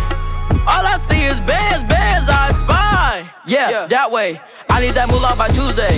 All 0.65 0.85
I 0.85 0.97
see 1.07 1.23
is 1.23 1.39
bears, 1.41 1.83
bears 1.83 2.25
I 2.29 2.49
spy. 2.61 3.29
Yeah, 3.45 3.85
that 3.87 4.09
way. 4.09 4.41
I 4.69 4.81
need 4.81 4.95
that 4.97 5.07
moolah 5.09 5.35
by 5.37 5.49
Tuesday. 5.49 5.95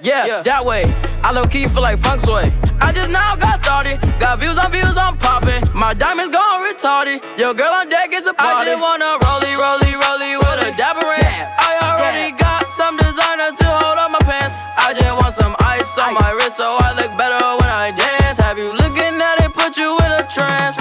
Yeah, 0.00 0.42
that 0.42 0.64
way. 0.64 0.84
I 1.24 1.32
low 1.32 1.44
key 1.44 1.68
feel 1.68 1.82
like 1.82 1.98
funk 1.98 2.20
sway. 2.22 2.52
I 2.80 2.92
just 2.92 3.10
now 3.10 3.34
got 3.36 3.58
started. 3.58 4.00
Got 4.22 4.40
views 4.40 4.56
on 4.56 4.70
views, 4.70 4.96
I'm 4.96 5.18
popping. 5.18 5.62
My 5.74 5.92
diamonds 5.92 6.30
gone 6.30 6.62
retarded. 6.62 7.18
Your 7.36 7.52
girl 7.52 7.74
on 7.74 7.88
deck 7.88 8.12
is 8.14 8.26
a 8.26 8.32
party. 8.32 8.62
I 8.62 8.64
just 8.70 8.80
wanna 8.80 9.18
rollie, 9.26 9.56
rollie, 9.58 9.94
rollie 10.04 10.36
with 10.38 10.68
a 10.68 10.70
dapper 10.78 11.04
ranch. 11.04 11.36
I 11.58 11.70
already 11.82 12.32
got 12.38 12.64
some 12.78 12.96
designer 12.96 13.50
to 13.60 13.66
hold 13.82 13.98
on 13.98 14.12
my 14.12 14.22
pants. 14.22 14.54
I 14.78 14.94
just 14.94 15.14
want 15.20 15.34
some 15.34 15.54
ice 15.58 15.98
on 15.98 16.14
my 16.14 16.30
wrist 16.38 16.56
so 16.56 16.78
I 16.78 16.94
look 16.94 17.12
better 17.18 17.42
when 17.60 17.68
I 17.68 17.90
dance. 17.90 18.38
Have 18.38 18.56
you 18.56 18.72
looking 18.72 19.20
at 19.20 19.42
it, 19.44 19.52
put 19.52 19.76
you 19.76 19.98
in 19.98 20.10
a 20.12 20.24
trance? 20.30 20.78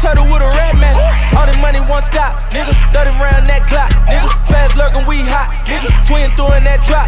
Turtle 0.00 0.24
with 0.32 0.40
a 0.40 0.50
rat 0.56 0.74
mask. 0.80 0.96
All 1.36 1.44
the 1.44 1.56
money 1.60 1.78
won't 1.84 2.02
stop, 2.02 2.40
nigga. 2.50 2.72
30 2.90 3.20
round 3.20 3.44
that 3.46 3.62
clock, 3.68 3.92
nigga. 4.08 4.28
Fast 4.48 4.74
lurking, 4.80 5.04
we 5.04 5.20
hot, 5.28 5.52
nigga. 5.68 5.92
Swing 6.00 6.32
through 6.34 6.56
in 6.56 6.64
that 6.64 6.80
drop. 6.88 7.06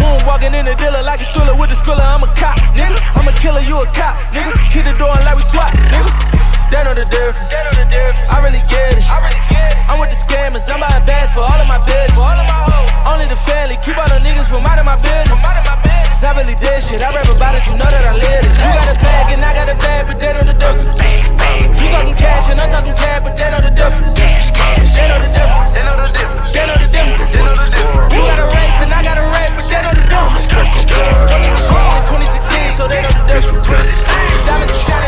Moon 0.00 0.16
walking 0.24 0.56
in 0.56 0.64
the 0.64 0.74
dealer 0.80 1.04
like 1.04 1.20
a 1.20 1.28
stroller 1.28 1.54
with 1.54 1.70
a 1.70 1.76
stroller. 1.76 2.02
I'm 2.02 2.24
a 2.24 2.28
cop, 2.32 2.56
nigga. 2.72 2.96
I'm 3.14 3.28
a 3.28 3.32
killer, 3.36 3.60
you 3.60 3.76
a 3.76 3.86
cop, 3.92 4.16
nigga. 4.32 4.56
Hit 4.72 4.88
the 4.88 4.96
door 4.96 5.12
and 5.12 5.24
like 5.28 5.36
we 5.36 5.44
swap, 5.44 5.70
nigga. 5.92 6.32
They 6.72 6.80
know 6.88 6.96
the 6.96 7.04
difference. 7.04 7.52
They 7.52 7.60
know 7.68 7.76
the 7.76 7.84
difference. 7.84 8.32
I 8.32 8.40
really 8.40 8.64
get 8.64 8.96
it. 8.96 9.04
I 9.04 9.20
really 9.20 9.44
get 9.52 9.76
it. 9.76 9.84
I'm 9.92 10.00
with 10.00 10.08
the 10.08 10.16
scammers. 10.16 10.64
I'm 10.72 10.80
buying 10.80 11.04
bags 11.04 11.36
for 11.36 11.44
all 11.44 11.60
of 11.60 11.68
my 11.68 11.76
business. 11.84 12.16
For 12.16 12.24
all 12.24 12.32
of 12.32 12.48
my 12.48 12.60
hoes. 12.64 12.88
Only 13.04 13.28
the 13.28 13.36
family. 13.36 13.76
Keep 13.84 14.00
all 14.00 14.08
the 14.08 14.16
niggas 14.24 14.48
from 14.48 14.64
out 14.64 14.80
of 14.80 14.88
my 14.88 14.96
business. 14.96 15.28
From 15.28 15.44
out 15.44 15.60
of 15.60 15.68
my 15.68 15.71
I 16.32 16.40
really 16.40 16.56
did 16.56 16.80
shit. 16.80 17.04
I 17.04 17.12
rap 17.12 17.28
about 17.28 17.60
it. 17.60 17.60
You 17.68 17.76
know 17.76 17.84
that 17.84 18.08
I 18.08 18.16
live 18.16 18.40
it. 18.40 18.56
You 18.56 18.72
got 18.72 18.88
a 18.88 18.96
bag 19.04 19.36
and 19.36 19.44
I 19.44 19.52
got 19.52 19.68
a 19.68 19.76
bag, 19.76 20.08
but 20.08 20.16
they 20.16 20.32
know 20.32 20.40
the 20.40 20.56
difference. 20.56 20.96
You 21.76 21.92
talking 21.92 22.16
cash 22.16 22.48
and 22.48 22.56
I'm 22.56 22.72
talking 22.72 22.96
cash, 22.96 23.20
but 23.20 23.36
they 23.36 23.52
know 23.52 23.60
the 23.60 23.68
difference. 23.68 24.16
They 24.16 25.12
know 25.12 25.20
the 25.20 25.28
difference. 25.28 25.76
They 25.76 25.84
know 25.84 25.92
the 25.92 26.08
difference. 26.08 26.56
They 26.56 26.64
know 26.64 26.76
the 26.80 26.88
difference. 26.88 27.28
They 27.36 27.44
know 27.44 27.52
the 27.52 27.68
difference. 27.68 28.16
You 28.16 28.20
got 28.24 28.40
a 28.40 28.48
rape 28.48 28.80
and 28.80 28.96
I 28.96 29.04
got 29.04 29.20
a 29.20 29.28
rape, 29.28 29.60
but 29.60 29.68
they 29.68 29.80
know 29.84 29.92
the 29.92 30.08
difference. 30.08 30.48
Put 30.48 31.36
the 31.36 31.52
machine 31.52 32.00
in 32.00 32.04
2016, 32.08 32.80
so 32.80 32.88
they 32.88 33.04
know 33.04 33.12
the 33.12 33.28
difference. 33.28 33.92
2016. 33.92 33.92
The 33.92 34.48
diamonds 34.48 34.72
are 34.72 35.01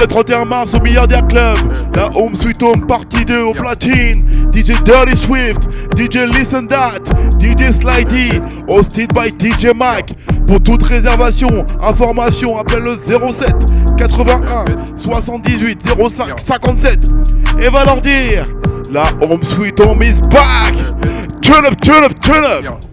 le 0.00 0.06
31 0.06 0.44
mars 0.44 0.70
au 0.74 0.80
Milliardaire 0.80 1.26
Club, 1.26 1.56
la 1.94 2.10
Home 2.16 2.34
Sweet 2.34 2.62
Home 2.62 2.86
Partie 2.86 3.24
2 3.24 3.42
au 3.42 3.52
platine, 3.52 4.24
DJ 4.52 4.82
Dirty 4.84 5.16
Swift, 5.16 5.60
DJ 5.96 6.28
Listen 6.32 6.68
That, 6.68 7.00
DJ 7.40 7.72
Slidey, 7.72 8.40
hosted 8.68 9.12
by 9.12 9.30
DJ 9.30 9.74
Mac. 9.74 10.10
Pour 10.46 10.62
toute 10.62 10.82
réservation, 10.82 11.66
information, 11.82 12.58
appelle 12.58 12.84
le 12.84 12.98
07 13.06 13.54
81 13.96 14.64
78 14.98 15.80
05 16.16 16.40
57 16.44 16.98
et 17.60 17.68
va 17.68 17.84
leur 17.84 18.00
dire 18.00 18.44
la 18.90 19.04
Home 19.20 19.42
Sweet 19.42 19.80
Home 19.80 20.02
is 20.02 20.20
back. 20.30 20.74
Turn 21.42 21.66
up, 21.66 21.80
turn 21.80 22.04
up, 22.04 22.20
turn 22.20 22.44
up. 22.44 22.87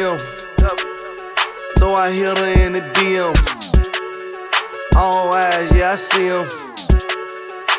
Post. 0.00 0.26
So 1.78 1.94
I 1.94 2.10
hit 2.10 2.38
her 2.38 2.66
in 2.66 2.72
the 2.72 2.80
DM. 2.94 3.34
All 4.96 5.32
eyes, 5.34 5.70
yeah, 5.76 5.92
I 5.92 5.96
see 5.96 6.26
him. 6.26 6.46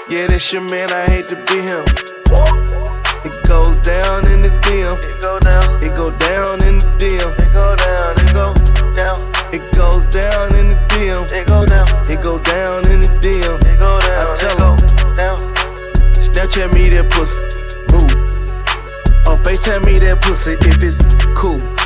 Yeah, 0.09 0.27
that's 0.27 0.51
your 0.53 0.61
man, 0.61 0.91
I 0.91 1.05
hate 1.09 1.27
to 1.29 1.35
be 1.47 1.59
him. 1.61 1.83
It 3.25 3.47
goes 3.47 3.75
down 3.77 4.27
in 4.27 4.41
the 4.43 4.51
DM. 4.63 4.97
It 4.99 5.21
go 5.21 5.39
down. 5.39 5.83
It 5.83 5.95
go 5.95 6.11
down 6.19 6.61
in 6.63 6.77
the 6.79 6.87
DM. 6.99 7.31
It 7.39 7.51
go 7.53 7.75
down. 7.75 8.13
It 8.21 8.33
go 8.33 8.53
down. 8.93 9.19
It 9.53 9.63
goes 9.73 10.03
down 10.05 10.53
in 10.55 10.69
the 10.69 10.77
DM. 10.91 11.25
It 11.31 11.47
go 11.47 11.65
down. 11.65 11.87
It 12.09 12.21
go 12.21 12.39
down 12.39 12.91
in 12.91 13.01
the 13.01 13.11
DM. 13.19 13.59
It 13.61 13.79
go 13.79 13.99
down. 14.01 14.21
I 14.21 14.35
tell 14.37 14.75
it 14.75 15.17
down. 15.17 15.39
Snapchat 16.13 16.73
me 16.73 16.89
that 16.89 17.09
pussy. 17.11 17.41
Move. 17.91 18.13
Or 19.27 19.37
FaceTime 19.41 19.85
me 19.85 19.99
that 19.99 20.21
pussy 20.21 20.51
if 20.51 20.83
it's 20.83 20.99
cool. 21.33 21.84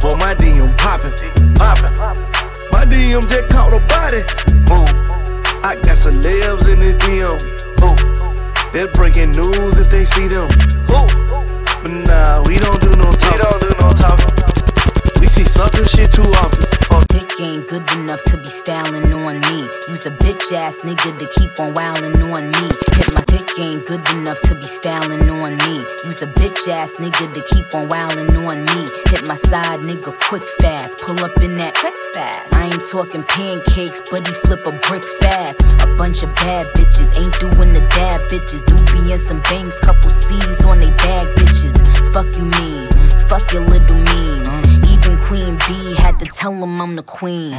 Boy, 0.00 0.16
my 0.16 0.34
DM 0.34 0.76
poppin', 0.78 1.12
poppin'. 1.54 1.92
My 2.72 2.84
DM 2.84 3.22
just 3.28 3.48
caught 3.50 3.72
a 3.72 3.80
body. 3.86 4.22
Move. 4.68 4.90
I 5.62 5.76
got 5.76 5.96
celebs 5.96 6.66
in 6.72 6.80
the 6.80 6.96
DM. 7.04 7.36
Ooh. 7.84 8.72
They're 8.72 8.88
breaking 8.88 9.32
news 9.32 9.78
if 9.78 9.90
they 9.90 10.04
see 10.04 10.28
them. 10.28 10.48
Ooh. 10.90 11.06
But 11.82 11.92
nah, 11.92 12.42
we 12.46 12.58
don't 12.58 12.80
do 12.80 12.90
no 12.96 13.12
talking. 13.12 13.32
We 13.32 13.44
don't 13.44 13.60
do 13.60 13.70
no 13.78 13.88
talking. 13.90 15.20
We 15.20 15.26
see 15.26 15.44
sucker 15.44 15.84
shit 15.84 16.12
too 16.12 16.22
often. 16.22 16.79
Dick 17.10 17.40
ain't 17.40 17.66
good 17.68 17.82
enough 17.98 18.22
to 18.30 18.36
be 18.36 18.46
styling 18.46 19.12
on 19.12 19.40
me. 19.50 19.66
Use 19.90 20.06
a 20.06 20.12
bitch 20.12 20.52
ass 20.52 20.78
nigga 20.86 21.18
to 21.18 21.26
keep 21.34 21.58
on 21.58 21.74
wildin' 21.74 22.14
on 22.22 22.46
me. 22.46 22.66
Hit 22.94 23.10
my 23.14 23.22
dick 23.26 23.50
ain't 23.58 23.84
good 23.86 24.06
enough 24.14 24.40
to 24.42 24.54
be 24.54 24.62
styling 24.62 25.28
on 25.28 25.56
me. 25.66 25.82
Use 26.06 26.22
a 26.22 26.28
bitch 26.28 26.68
ass 26.68 26.94
nigga 27.02 27.34
to 27.34 27.42
keep 27.50 27.74
on 27.74 27.88
wildin' 27.88 28.30
on 28.46 28.62
me. 28.62 28.86
Hit 29.10 29.26
my 29.26 29.34
side 29.34 29.80
nigga 29.80 30.14
quick 30.28 30.46
fast. 30.60 31.02
Pull 31.04 31.18
up 31.24 31.36
in 31.42 31.58
that 31.58 31.74
quick 31.74 31.98
fast. 32.14 32.54
I 32.54 32.66
ain't 32.66 32.84
talking 32.88 33.24
pancakes, 33.24 34.00
but 34.08 34.22
he 34.26 34.32
flip 34.46 34.62
a 34.66 34.72
brick 34.86 35.02
fast. 35.18 35.82
A 35.82 35.92
bunch 35.96 36.22
of 36.22 36.32
bad 36.36 36.68
bitches 36.74 37.10
ain't 37.18 37.34
doing 37.40 37.74
the 37.74 37.82
dab 37.98 38.20
bitches. 38.30 38.62
Do 38.70 38.78
be 38.94 39.10
in 39.10 39.18
some 39.18 39.40
bangs, 39.50 39.74
couple 39.80 40.10
C's 40.10 40.64
on 40.64 40.78
they 40.78 40.94
bag 41.02 41.26
bitches. 41.34 41.74
Fuck 42.14 42.30
you 42.38 42.46
mean, 42.46 42.86
fuck 43.26 43.52
your 43.52 43.62
little 43.66 43.98
memes. 44.14 44.59
Queen 45.18 45.56
B 45.66 45.94
had 45.96 46.18
to 46.20 46.26
tell 46.26 46.52
him 46.52 46.80
I'm 46.80 46.96
the 46.96 47.02
queen. 47.02 47.52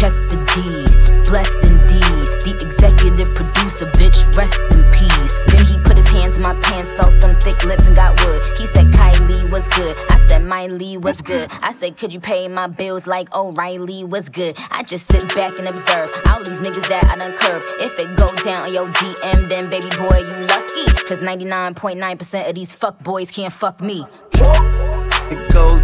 Check 0.00 0.12
the 0.32 0.38
deed, 0.54 0.88
blessed 1.28 1.60
indeed. 1.60 2.26
The 2.40 2.56
executive 2.56 3.28
producer, 3.36 3.84
bitch, 3.98 4.24
rest 4.34 4.56
in 4.72 4.80
peace. 4.96 5.34
Then 5.52 5.66
he 5.66 5.76
put 5.84 5.98
his 5.98 6.08
hands 6.08 6.36
in 6.36 6.42
my 6.42 6.54
pants, 6.62 6.92
felt 6.94 7.20
them 7.20 7.36
thick 7.36 7.62
lips 7.64 7.86
and 7.86 7.94
got 7.94 8.18
wood. 8.24 8.40
He 8.56 8.66
said, 8.66 8.86
Kylie 8.86 9.52
was 9.52 9.66
good. 9.76 9.94
I 10.08 10.26
said, 10.26 10.42
Miley 10.44 10.96
was 10.96 11.20
good. 11.20 11.50
I 11.60 11.74
said, 11.74 11.98
could 11.98 12.14
you 12.14 12.20
pay 12.20 12.48
my 12.48 12.66
bills 12.66 13.06
like 13.06 13.34
O'Reilly 13.36 14.04
was 14.04 14.30
good? 14.30 14.56
I 14.70 14.82
just 14.82 15.10
sit 15.12 15.28
back 15.34 15.52
and 15.58 15.68
observe 15.68 16.10
all 16.30 16.42
these 16.42 16.58
niggas 16.58 16.88
that 16.88 17.04
I 17.04 17.16
done 17.18 17.36
curved. 17.36 17.66
If 17.82 17.98
it 17.98 18.16
go 18.16 18.26
down 18.42 18.68
on 18.68 18.72
your 18.72 18.86
DM, 18.88 19.48
then 19.50 19.68
baby 19.68 19.90
boy, 19.98 20.16
you 20.16 20.46
lucky. 20.46 20.86
Cause 21.04 21.18
99.9% 21.18 22.48
of 22.48 22.54
these 22.54 22.74
fuck 22.74 22.98
boys 23.04 23.30
can't 23.30 23.52
fuck 23.52 23.80
me. 23.80 24.06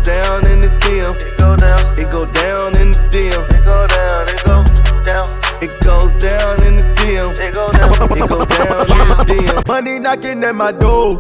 Down 0.07 0.47
in 0.47 0.61
the 0.61 0.69
DM. 0.87 1.17
It 1.17 1.37
go 1.37 1.57
down. 1.57 1.99
It 1.99 2.13
go 2.13 2.31
down 2.31 2.77
in 2.81 2.93
the 2.93 2.99
DM. 3.11 3.43
It 3.51 3.65
go 3.65 3.87
down. 3.89 4.29
It 4.29 4.45
go 4.45 4.63
down. 5.03 5.29
It 5.61 5.83
goes 5.83 6.13
down 6.13 6.63
in 6.63 6.77
the 6.77 6.95
DM. 6.95 7.35
It 7.41 7.53
go 7.53 7.73
down. 7.73 7.91
It 8.17 8.29
go 8.29 8.45
down 8.45 8.83
in 8.87 9.09
the 9.09 9.25
DM. 9.27 9.67
Money 9.67 9.99
knocking 9.99 10.45
at 10.45 10.55
my 10.55 10.71
door. 10.71 11.19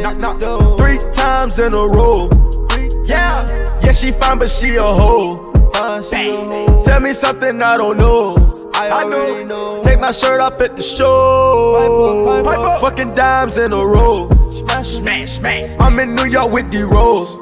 Knock, 0.00 0.16
knock, 0.18 0.78
three 0.78 0.98
times 1.12 1.58
in 1.58 1.74
a 1.74 1.86
row. 1.88 2.30
Yeah, 3.04 3.48
yeah, 3.82 3.90
she 3.90 4.12
fine, 4.12 4.38
but 4.38 4.48
she 4.48 4.76
a 4.76 4.82
hoe. 4.82 5.50
Tell 6.84 7.00
me 7.00 7.12
something 7.14 7.60
I 7.60 7.76
don't 7.76 7.98
know. 7.98 8.36
I, 8.74 9.08
know. 9.08 9.82
Take 9.82 9.98
my 9.98 10.12
shirt 10.12 10.40
off 10.40 10.60
at 10.60 10.76
the 10.76 10.82
show. 10.82 12.44
Fucking 12.80 13.14
dimes 13.16 13.58
in 13.58 13.72
a 13.72 13.84
row. 13.84 14.30
Smash, 14.30 15.38
smash. 15.38 15.68
I'm 15.80 15.98
in 15.98 16.14
New 16.14 16.26
York 16.26 16.52
with 16.52 16.70
the 16.70 16.86
rolls. 16.86 17.36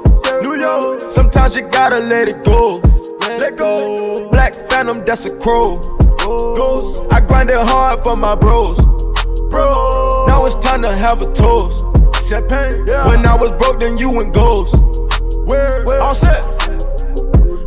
York. 0.62 1.00
Sometimes 1.10 1.56
you 1.56 1.62
gotta 1.68 1.98
let 1.98 2.28
it 2.28 2.44
go. 2.44 2.80
Let 3.28 3.56
go. 3.56 4.30
Black 4.30 4.54
Phantom, 4.54 5.04
that's 5.04 5.26
a 5.26 5.36
crow. 5.38 5.78
Ghost. 6.18 7.04
I 7.10 7.20
grinded 7.20 7.56
hard 7.56 8.02
for 8.02 8.16
my 8.16 8.34
bros. 8.34 8.78
Bro. 9.50 10.26
Now 10.28 10.46
it's 10.46 10.54
time 10.56 10.82
to 10.82 10.94
have 10.94 11.20
a 11.20 11.32
toast. 11.32 11.84
Champagne. 12.28 12.86
Yeah. 12.86 13.06
When 13.08 13.26
I 13.26 13.34
was 13.34 13.50
broke, 13.52 13.80
then 13.80 13.98
you 13.98 14.10
went 14.10 14.32
ghost. 14.32 14.76
Where? 15.44 15.84
Where? 15.84 16.00
All 16.00 16.14
set. 16.14 16.46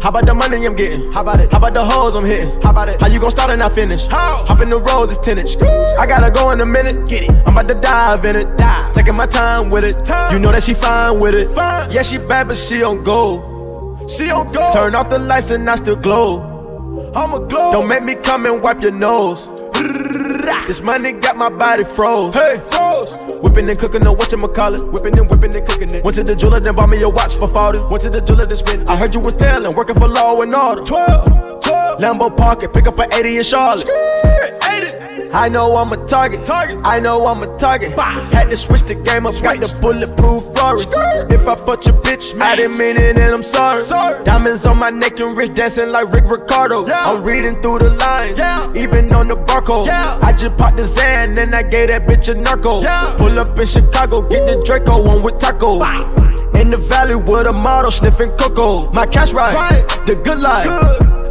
How 0.05 0.09
about 0.09 0.27
the 0.27 0.35
money 0.35 0.63
I'm 0.63 0.75
getting? 0.75 1.11
How 1.11 1.21
about 1.21 1.39
it? 1.39 1.51
How 1.51 1.57
about 1.57 1.73
the 1.73 1.83
hoes 1.83 2.13
I'm 2.13 2.25
hitting? 2.25 2.61
How 2.61 2.69
about 2.69 2.89
it? 2.89 3.01
How 3.01 3.07
you 3.07 3.19
gon' 3.19 3.31
start 3.31 3.49
and 3.49 3.57
not 3.57 3.73
finish? 3.73 4.05
How? 4.05 4.45
Hop 4.45 4.61
in 4.61 4.69
the 4.69 4.77
roads, 4.77 5.17
it's. 5.17 5.55
I 5.97 6.05
gotta 6.05 6.29
go 6.29 6.51
in 6.51 6.61
a 6.61 6.65
minute. 6.65 7.07
Get 7.07 7.23
it. 7.23 7.31
I'm 7.31 7.57
about 7.57 7.67
to 7.69 7.73
dive 7.73 8.23
in 8.27 8.35
it. 8.35 8.55
Dive. 8.55 8.93
Taking 8.93 9.15
my 9.15 9.25
time 9.25 9.71
with 9.71 9.83
it. 9.83 10.05
Time. 10.05 10.31
You 10.31 10.37
know 10.37 10.51
that 10.51 10.61
she 10.61 10.75
fine 10.75 11.17
with 11.17 11.33
it. 11.33 11.49
Fine. 11.55 11.89
Yeah, 11.89 12.03
she 12.03 12.19
bad, 12.19 12.49
but 12.49 12.55
she 12.55 12.83
on 12.83 13.03
go. 13.03 14.05
She 14.07 14.29
on 14.29 14.51
go. 14.51 14.69
Turn 14.71 14.93
off 14.93 15.09
the 15.09 15.17
lights 15.17 15.49
and 15.49 15.67
I 15.67 15.73
still 15.73 15.95
glow. 15.95 17.11
I'm 17.15 17.33
a 17.33 17.39
glow. 17.39 17.71
Don't 17.71 17.87
make 17.87 18.03
me 18.03 18.13
come 18.13 18.45
and 18.45 18.61
wipe 18.61 18.83
your 18.83 18.91
nose. 18.91 19.49
This 20.67 20.81
money 20.81 21.13
got 21.13 21.35
my 21.35 21.49
body 21.49 21.83
froze. 21.83 22.35
Hey, 22.35 22.53
froze. 22.69 23.17
Whipping 23.45 23.69
and 23.69 23.77
cooking, 23.77 24.01
no 24.01 24.15
whatchamacallit. 24.15 24.91
Whipping 24.91 25.19
and 25.19 25.29
whipping 25.29 25.55
and 25.55 25.67
cooking 25.67 25.93
it. 25.93 26.03
Went 26.03 26.15
to 26.15 26.23
the 26.23 26.35
jeweler, 26.35 26.59
then 26.59 26.73
bought 26.73 26.89
me 26.89 26.99
a 27.03 27.07
watch 27.07 27.35
for 27.35 27.47
40. 27.47 27.79
Went 27.91 28.01
to 28.01 28.09
the 28.09 28.19
jeweler, 28.19 28.47
then 28.47 28.57
spent. 28.57 28.89
I 28.89 28.95
heard 28.95 29.13
you 29.13 29.19
was 29.19 29.35
tailing, 29.35 29.75
working 29.75 29.93
for 29.93 30.07
law 30.07 30.41
and 30.41 30.55
order. 30.55 30.83
12, 30.83 31.61
12. 31.63 31.99
Lambo 31.99 32.35
parking, 32.35 32.69
pick 32.69 32.87
up 32.87 32.97
an 32.97 33.13
80 33.13 33.37
in 33.37 33.43
Charlotte. 33.43 33.87
I 35.31 35.49
know 35.49 35.75
I'm 35.75 35.91
a 35.91 36.07
target. 36.07 36.43
target. 36.45 36.79
I 36.83 36.99
know 36.99 37.27
I'm 37.27 37.43
a 37.43 37.57
target. 37.57 37.91
Had 37.99 38.49
to 38.49 38.57
switch 38.57 38.83
the 38.83 38.95
game 38.95 39.27
up, 39.27 39.35
got 39.43 39.57
the 39.57 39.77
bulletproof 39.79 40.45
Rory. 40.65 40.81
If 41.29 41.47
I 41.47 41.55
fuck 41.55 41.85
your 41.85 41.95
bitch, 42.01 42.39
I 42.41 42.55
didn't 42.55 42.77
mean 42.77 42.97
it 42.97 43.17
and 43.17 43.35
I'm 43.35 43.43
sorry. 43.43 43.81
Diamonds 44.45 44.65
on 44.67 44.77
my 44.77 44.91
neck 44.91 45.19
and 45.19 45.35
wrist 45.35 45.55
dancing 45.55 45.89
like 45.89 46.13
Rick 46.13 46.25
Ricardo. 46.25 46.85
I'm 46.85 47.23
reading 47.23 47.59
through 47.63 47.79
the 47.79 47.89
lines, 47.89 48.39
even 48.77 49.11
on 49.11 49.27
the 49.27 49.33
barcode. 49.33 49.89
I 49.89 50.31
just 50.33 50.55
popped 50.55 50.77
the 50.77 50.85
Zan 50.85 51.35
and 51.39 51.55
I 51.55 51.63
gave 51.63 51.89
that 51.89 52.05
bitch 52.05 52.31
a 52.31 52.37
narco. 52.37 52.83
Pull 53.17 53.39
up 53.39 53.57
in 53.57 53.65
Chicago, 53.65 54.21
get 54.21 54.45
the 54.45 54.63
Draco 54.63 55.01
on 55.09 55.23
with 55.23 55.39
taco. 55.39 55.81
In 56.59 56.69
the 56.69 56.77
valley 56.77 57.15
with 57.15 57.47
a 57.47 57.53
model 57.53 57.89
sniffing 57.89 58.29
cocoa. 58.37 58.91
My 58.91 59.07
cash 59.07 59.33
right, 59.33 59.83
the 60.05 60.13
good 60.13 60.39
life. 60.39 60.67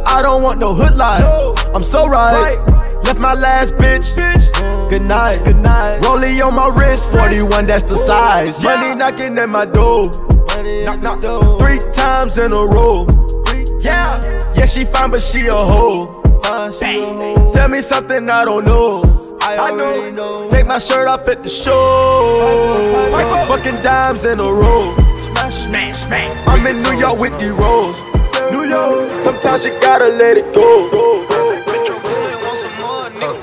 I 0.05 0.21
don't 0.21 0.43
want 0.43 0.59
no 0.59 0.73
hood 0.73 0.95
life. 0.97 1.23
I'm 1.73 1.83
so 1.83 2.07
right. 2.07 2.57
Left 3.05 3.19
my 3.19 3.33
last 3.33 3.75
bitch. 3.75 4.13
bitch. 4.13 4.89
Good 4.89 5.03
night. 5.03 5.41
Good 5.45 5.55
night. 5.55 6.01
Rollie 6.01 6.45
on 6.45 6.55
my 6.55 6.67
wrist. 6.67 7.11
41, 7.11 7.67
that's 7.67 7.83
the 7.85 7.95
size. 7.95 8.61
Money 8.61 8.93
knocking 8.93 9.37
at 9.37 9.47
my 9.47 9.63
door. 9.63 10.11
Knock, 10.63 11.01
knock. 11.01 11.59
Three 11.59 11.79
times 11.93 12.37
in 12.37 12.53
a 12.53 12.65
row. 12.65 13.07
Yeah. 13.79 14.21
Yeah, 14.55 14.65
she 14.65 14.85
fine, 14.85 15.11
but 15.11 15.21
she 15.21 15.47
a 15.47 15.53
hoe. 15.53 16.21
Tell 17.51 17.67
me 17.67 17.81
something 17.81 18.29
I 18.29 18.45
don't 18.45 18.65
know. 18.65 19.03
I 19.41 19.71
know. 19.75 20.49
Take 20.49 20.65
my 20.65 20.79
shirt 20.79 21.07
off 21.07 21.27
at 21.27 21.43
the 21.43 21.49
show. 21.49 23.11
Fucking 23.47 23.81
dimes 23.83 24.25
in 24.25 24.39
a 24.39 24.43
row. 24.43 24.95
Smash, 25.49 25.97
smash. 25.97 26.33
I'm 26.47 26.65
in 26.65 26.77
New 26.77 26.97
York 26.99 27.19
with 27.19 27.37
the 27.39 27.53
rolls. 27.53 28.01
New 28.51 28.63
York. 28.63 29.09
Sometimes 29.21 29.65
you 29.65 29.71
gotta 29.81 30.07
let 30.07 30.37
it 30.37 30.53
go. 30.53 30.89
Uh, 33.21 33.33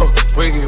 uh, 0.00 0.12
wiggy, 0.36 0.58
wiggy, 0.58 0.66
oh, 0.66 0.67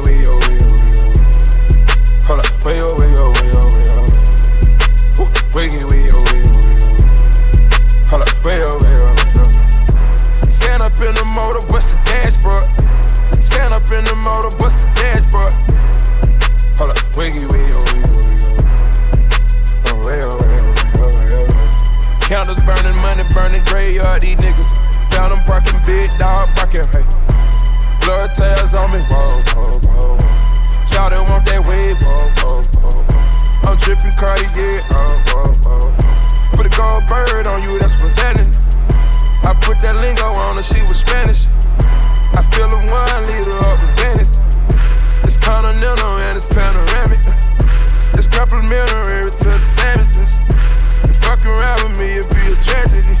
wiggy, 17.21 17.45
wiggy, 17.53 17.69
oh, 17.77 17.85
wiggy. 17.85 18.49
Candles 22.25 22.61
burning, 22.65 22.97
money 22.97 23.21
burning, 23.29 23.61
graveyard, 23.65 24.21
these 24.23 24.37
niggas. 24.41 24.81
Found 25.13 25.29
them 25.29 25.43
parking, 25.45 25.77
big 25.85 26.09
dog 26.17 26.49
barking, 26.55 26.81
hey. 26.89 27.05
Blood 28.01 28.33
tails 28.33 28.73
on 28.73 28.89
me, 28.89 28.97
whoa, 29.05 29.29
whoa, 29.53 29.69
whoa. 29.85 30.17
Shout 30.89 31.13
it, 31.13 31.21
want 31.29 31.45
that 31.45 31.61
wave, 31.69 32.01
whoa, 32.01 32.25
whoa, 32.41 32.65
whoa. 32.89 33.69
I'm 33.69 33.77
tripping 33.77 34.17
Cartier, 34.17 34.81
oh, 34.89 35.13
whoa, 35.29 35.53
whoa. 35.61 35.93
Put 36.57 36.65
a 36.65 36.73
gold 36.73 37.05
bird 37.05 37.45
on 37.45 37.61
you, 37.61 37.77
that's 37.77 37.93
presenting. 38.01 38.49
I 39.45 39.53
put 39.61 39.77
that 39.85 40.01
lingo 40.01 40.25
on 40.25 40.55
her, 40.55 40.63
she 40.65 40.81
was 40.89 40.97
Spanish. 40.97 41.45
I 42.33 42.41
fill 42.49 42.65
a 42.65 42.81
one 42.89 43.21
liter 43.29 43.61
up 43.61 43.77
with 43.77 43.93
Venice. 44.01 44.40
Continental 45.41 46.17
and 46.21 46.37
it's 46.37 46.47
panoramic. 46.47 47.19
It's 48.13 48.27
complimentary 48.27 49.29
to 49.29 49.45
the 49.45 49.59
sandwiches. 49.59 50.37
You 51.07 51.13
fuck 51.13 51.45
around 51.45 51.89
with 51.89 51.99
me, 51.99 52.17
it'd 52.17 52.29
be 52.29 52.41
a 52.47 52.55
tragedy. 52.55 53.17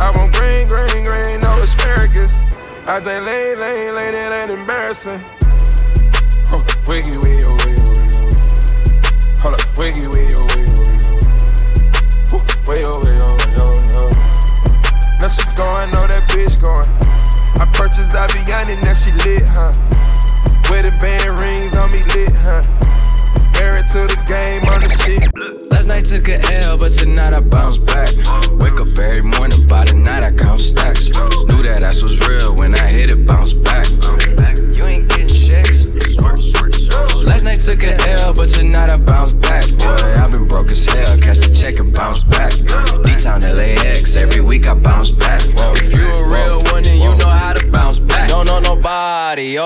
I 0.00 0.10
want 0.16 0.34
green, 0.34 0.68
green, 0.68 1.04
green, 1.04 1.40
no 1.40 1.54
asparagus. 1.62 2.38
I 2.86 2.98
think 2.98 3.24
lane, 3.24 3.60
lane, 3.60 3.94
lane, 3.94 4.14
it 4.14 4.32
ain't 4.32 4.50
embarrassing. 4.50 5.20
Huh, 6.50 6.62
wiggy, 6.88 7.16
wiggy, 7.18 7.44
oh, 7.46 7.54
wiggy, 7.62 7.80
wiggy. 7.86 8.12
Hold 9.40 9.54
up, 9.54 9.78
wiggy, 9.78 10.06
wiggy, 10.08 10.34
oh, 10.34 10.42
wiggy, 10.50 10.74
wiggy. 10.76 10.92
Way, 12.66 12.82
oh, 12.86 12.98
way, 13.04 13.18
oh, 13.22 13.36
way, 13.38 13.54
oh, 13.58 13.90
oh. 13.94 14.10
Now 15.20 15.28
she 15.28 15.44
going, 15.56 15.90
know 15.94 16.06
that 16.10 16.26
bitch 16.30 16.60
going. 16.60 16.88
I 17.60 17.66
purchased 17.72 18.14
Aviani, 18.14 18.82
now 18.82 18.94
she 18.94 19.12
lit, 19.22 19.46
huh? 19.46 19.70
Wedding 20.72 20.98
band 21.00 21.38
rings 21.38 21.76
on 21.76 21.92
me 21.92 21.98
lit, 22.16 22.32
huh? 22.32 22.62
Married 23.60 23.86
to 23.88 24.08
the 24.08 24.16
game 24.24 24.64
on 24.72 24.80
the 24.80 24.88
shit. 24.88 25.28
Last 25.70 25.86
night 25.86 26.06
took 26.06 26.28
a 26.28 26.40
L, 26.64 26.78
but 26.78 26.92
tonight 26.92 27.34
I 27.34 27.40
bounce 27.40 27.76
back. 27.76 28.08
Wake 28.56 28.80
up 28.80 28.98
every 28.98 29.20
morning, 29.20 29.66
by 29.66 29.84
the 29.84 29.92
night 29.92 30.24
I 30.24 30.32
count 30.32 30.62
stacks. 30.62 31.10
Knew 31.10 31.60
that 31.68 31.82
ass 31.82 32.02
was 32.02 32.18
real 32.26 32.56
when 32.56 32.74
I 32.74 32.86
hit 32.88 33.10
it, 33.10 33.26
bounce 33.26 33.52
back. 33.52 33.86
You 34.74 34.86
ain't 34.86 34.91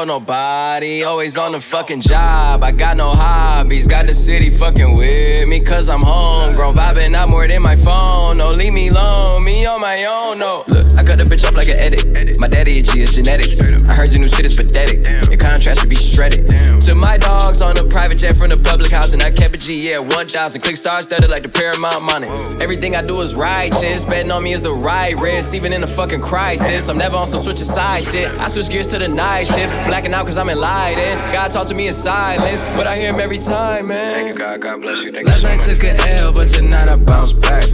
nobody. 0.07 1.03
Always 1.03 1.37
on 1.37 1.53
the 1.53 1.61
fucking 1.61 2.01
job. 2.01 2.63
I 2.63 2.73
got 2.73 2.97
no 2.97 3.11
hobbies. 3.11 3.87
Got 3.87 4.07
the 4.07 4.15
city 4.15 4.51
fucking 4.51 4.97
with 4.97 5.49
me, 5.49 5.61
cause 5.61 5.89
I'm 5.89 6.03
homegrown. 6.03 6.75
Vibing 6.75 7.15
out 7.15 7.29
more 7.29 7.47
than 7.47 7.63
my 7.63 7.77
phone. 7.77 8.39
No, 8.39 8.53
leave 8.53 8.73
me 8.73 8.89
alone, 8.89 9.45
me 9.45 9.67
on 9.67 9.81
my 9.81 10.05
own. 10.05 10.39
No, 10.39 10.65
look, 10.69 10.86
cut 11.07 11.19
the 11.19 11.25
bitch 11.25 11.47
off 11.47 11.55
like 11.55 11.69
an 11.69 11.79
edit. 11.79 12.39
My 12.39 12.49
daddy 12.49 12.81
a 12.81 12.83
G, 12.83 13.03
it's 13.03 13.15
genetics. 13.15 13.61
I 13.61 13.95
heard 13.95 14.11
your 14.11 14.21
new 14.21 14.29
shit 14.29 14.45
is 14.45 14.55
pathetic. 14.55 15.07
Your 15.29 15.39
contrast 15.39 15.81
should 15.81 15.91
be 15.91 15.97
shredded. 15.97 16.49
To 16.83 16.95
my 16.95 17.17
dogs 17.17 17.61
on 17.61 17.77
a 17.79 17.85
private 17.85 18.19
jet 18.19 18.37
from 18.37 18.49
the 18.49 18.57
public 18.57 18.91
house, 18.91 19.13
and 19.13 19.23
I 19.23 19.31
kept 19.31 19.55
a 19.55 19.59
G, 19.59 19.91
yeah, 19.91 19.99
1,000. 19.99 20.61
Click 20.61 20.77
stars 20.77 21.05
studded 21.05 21.31
like 21.31 21.43
the 21.43 21.49
Paramount 21.49 22.03
money. 22.03 22.29
Everything 22.61 22.97
I 22.97 23.03
do 23.03 23.21
is 23.21 23.35
righteous. 23.35 24.05
Betting 24.05 24.31
on 24.31 24.43
me 24.43 24.53
is 24.53 24.61
the 24.61 24.73
right 24.73 25.17
risk, 25.17 25.55
even 25.55 25.73
in 25.73 25.83
a 25.85 25.87
fucking 25.87 26.21
crisis. 26.21 26.89
I'm 26.89 26.99
never 26.99 27.17
on 27.17 27.27
some 27.27 27.41
switching 27.41 27.65
side 27.65 28.05
shit. 28.05 28.29
I 28.39 28.49
switch 28.49 28.69
gears 28.69 28.89
to 28.89 28.99
the 28.99 29.09
night 29.09 29.45
shift. 29.45 29.73
Blacking 29.87 30.13
out 30.13 30.27
cause 30.27 30.37
I'm 30.37 30.49
enlightened. 30.49 31.21
God 31.33 31.51
talk 31.51 31.69
to 31.69 31.75
me 31.75 31.87
in 31.87 31.93
silence, 31.93 32.63
but 32.77 32.87
I 32.87 32.99
hear 32.99 33.11
him 33.11 33.21
every 33.21 33.39
time, 33.39 33.89
man. 33.89 34.15
Thank 34.15 34.29
you, 34.29 34.35
God. 34.35 34.61
God 34.61 34.83
bless 34.83 35.03
you. 35.03 35.13
Last 35.13 35.45
night 35.45 35.61
took 35.61 35.85
a 35.85 35.97
L, 36.19 36.33
but 36.33 36.49
tonight 36.49 36.89
I 36.89 36.97
bounce 36.97 37.33
back. 37.33 37.65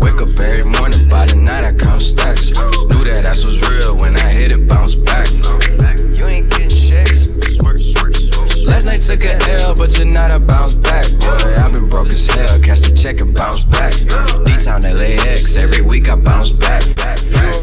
Wake 0.00 0.20
up 0.20 0.38
every 0.38 0.64
morning, 0.64 1.08
by 1.08 1.26
the 1.26 1.36
night 1.36 1.64
I 1.64 1.72
count 1.72 2.02
stacks. 2.02 2.52
Knew 2.88 3.04
that 3.04 3.24
ass 3.26 3.44
was 3.44 3.60
real 3.68 3.96
when 3.96 4.16
I 4.16 4.28
hit 4.32 4.52
it, 4.52 4.68
bounce 4.68 4.94
back. 4.94 5.30
You 5.30 6.26
ain't 6.26 6.50
getting 6.50 6.68
checks. 6.68 7.28
Last 8.64 8.86
night 8.86 9.02
took 9.02 9.24
a 9.24 9.34
L, 9.60 9.74
but 9.74 9.90
tonight 9.90 10.32
I 10.32 10.38
bounce 10.38 10.74
back. 10.74 11.10
Boy, 11.18 11.54
I've 11.56 11.72
been 11.72 11.88
broke 11.88 12.08
as 12.08 12.26
hell. 12.26 12.60
Catch 12.60 12.80
the 12.80 12.94
check 12.96 13.20
and 13.20 13.34
bounce 13.34 13.62
back. 13.64 13.92
D 14.44 14.54
Town 14.62 14.82
LAX, 14.82 15.56
every 15.56 15.82
week 15.82 16.08
I 16.08 16.16
bounce 16.16 16.50
back. 16.50 16.82
back, 16.96 17.18
back, 17.32 17.61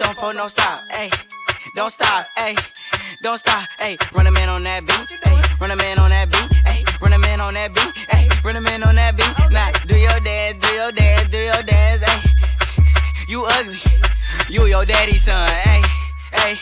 them 0.00 0.14
for 0.14 0.34
no 0.34 0.48
stop. 0.48 0.78
Hey, 0.90 1.10
don't 1.76 1.90
don't 1.90 1.90
stop, 1.90 2.24
ayy. 2.38 2.56
Don't 3.22 3.38
stop, 3.38 3.64
ayy. 3.80 3.98
Run 4.14 4.26
a 4.26 4.30
man 4.30 4.48
on 4.48 4.62
that 4.62 4.86
beat, 4.86 4.94
ayy. 5.26 5.60
Run 5.60 5.70
a 5.70 5.76
man 5.76 5.98
on 5.98 6.10
that 6.10 6.30
beat, 6.30 6.50
ayy. 6.70 7.00
Run 7.00 7.12
a 7.12 7.18
man 7.18 7.40
on 7.40 7.54
that 7.54 7.74
beat, 7.74 7.94
ayy. 8.14 8.44
Run 8.44 8.56
a 8.56 8.60
man 8.60 8.82
on 8.82 8.94
that 8.94 9.16
beat. 9.16 9.50
Now, 9.50 9.70
do 9.88 9.98
your 9.98 10.20
dance, 10.20 10.58
do 10.58 10.68
your 10.68 10.92
dance, 10.92 11.30
do 11.30 11.38
your 11.38 11.62
dance, 11.62 12.02
ayy. 12.02 13.28
You 13.28 13.44
ugly, 13.44 13.78
you 14.48 14.66
your 14.66 14.84
daddy's 14.84 15.24
son, 15.24 15.48
ayy. 15.48 15.84
Hey, 16.32 16.54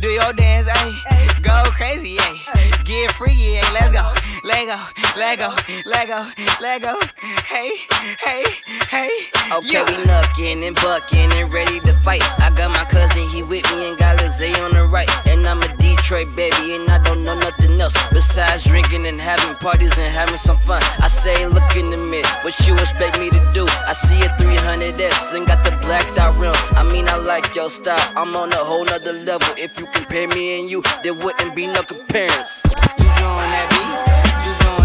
do 0.00 0.08
your 0.08 0.32
dance, 0.34 0.68
hey, 0.68 1.28
go 1.40 1.64
crazy, 1.72 2.16
hey, 2.20 2.70
get 2.84 3.12
freaky, 3.12 3.56
hey, 3.56 3.72
let's 3.72 3.92
go, 3.92 4.04
let 4.44 4.66
go, 4.66 4.78
let 5.16 5.38
go, 5.38 5.56
let 5.86 6.06
go, 6.06 6.30
let 6.60 6.82
go, 6.82 7.00
hey, 7.46 7.72
hey, 8.20 8.44
hey. 8.88 9.10
Okay, 9.52 9.72
yeah. 9.72 9.84
we 9.84 9.96
knuckin' 10.04 10.66
and 10.66 10.76
buckin' 10.76 11.32
and 11.32 11.50
ready 11.50 11.80
to 11.80 11.94
fight. 11.94 12.22
I 12.40 12.50
got 12.54 12.70
my 12.70 12.84
cousin, 12.84 13.26
he 13.28 13.42
with 13.42 13.64
me 13.74 13.88
and 13.88 13.98
got 13.98 14.20
Lizzie 14.20 14.52
on 14.60 14.72
the 14.72 14.86
right. 14.88 15.08
And 15.26 15.46
I'm 15.46 15.62
a 15.62 15.68
Detroit 15.76 16.36
baby, 16.36 16.76
and 16.76 16.90
I 16.90 17.02
don't 17.04 17.22
know 17.22 17.38
nothing 17.38 17.80
else 17.80 17.94
besides 18.12 18.64
drinking 18.64 19.06
and 19.06 19.18
having 19.18 19.54
parties 19.56 19.96
and 19.96 20.12
having 20.12 20.36
some 20.36 20.56
fun. 20.56 20.82
I 21.00 21.08
say, 21.08 21.46
look 21.46 21.76
in 21.76 21.88
the 21.88 21.96
mirror, 21.96 22.28
what 22.42 22.54
you 22.66 22.74
expect 22.76 23.18
me 23.18 23.30
to 23.30 23.40
do? 23.54 23.66
I 23.86 23.94
see 23.94 24.20
a 24.20 24.28
300S 24.28 25.34
and 25.34 25.46
got 25.46 25.64
the 25.64 25.70
blacked 25.80 26.18
out 26.18 26.36
rim. 26.36 26.54
I 26.76 26.84
mean, 26.84 27.08
I 27.08 27.16
like 27.16 27.54
your 27.54 27.70
style, 27.70 28.12
I'm 28.14 28.36
on 28.36 28.52
a 28.52 28.56
whole 28.56 28.84
nother 28.84 29.14
level. 29.14 29.48
If 29.56 29.80
you 29.80 29.86
compare 29.86 30.28
me 30.28 30.60
and 30.60 30.70
you, 30.70 30.82
there 31.02 31.14
wouldn't 31.14 31.56
be 31.56 31.66
no 31.66 31.82
comparison. 31.82 32.72
Juju 32.98 33.24
on 33.24 33.50
that 33.52 33.68
beat, 33.70 34.23
juju 34.44 34.83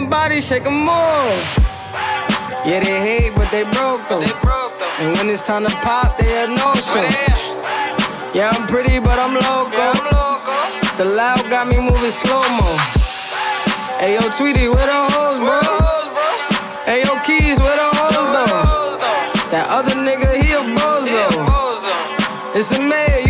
on 0.00 0.08
body, 0.08 0.40
shake 0.40 0.66
'em 0.66 0.88
off. 0.88 1.58
Yeah, 2.64 2.80
they 2.80 2.98
hate, 3.06 3.34
but 3.34 3.50
they 3.50 3.64
broke 3.64 4.02
though. 4.08 4.24
And 5.00 5.16
when 5.16 5.28
it's 5.28 5.44
time 5.46 5.64
to 5.66 5.74
pop, 5.86 6.16
they 6.18 6.30
have 6.38 6.50
no 6.62 6.68
show. 6.74 7.04
Yeah, 8.32 8.52
I'm 8.54 8.66
pretty, 8.66 8.98
but 8.98 9.18
I'm 9.18 9.34
loco. 9.34 9.86
The 10.96 11.04
loud 11.04 11.42
got 11.50 11.66
me 11.68 11.76
moving 11.88 12.14
slow 12.22 12.44
mo. 12.58 12.68
Hey, 14.00 14.14
yo, 14.16 14.22
Tweety, 14.36 14.68
where 14.68 14.86
the 14.92 15.00
hoes, 15.12 15.38
bro? 15.46 15.60
Hey, 16.88 17.02
yo, 17.04 17.12
Keys, 17.26 17.58
where 17.64 17.76
the 17.82 17.88
hoes, 17.98 18.28
though? 18.36 18.98
That 19.52 19.66
other 19.68 19.96
nigga, 20.06 20.30
he 20.40 20.52
a 20.52 20.62
bozo. 20.76 21.24
It's 22.54 22.70
a 22.72 22.80
mayor, 22.80 23.20
you 23.20 23.28
don't 23.28 23.28
know. 23.28 23.29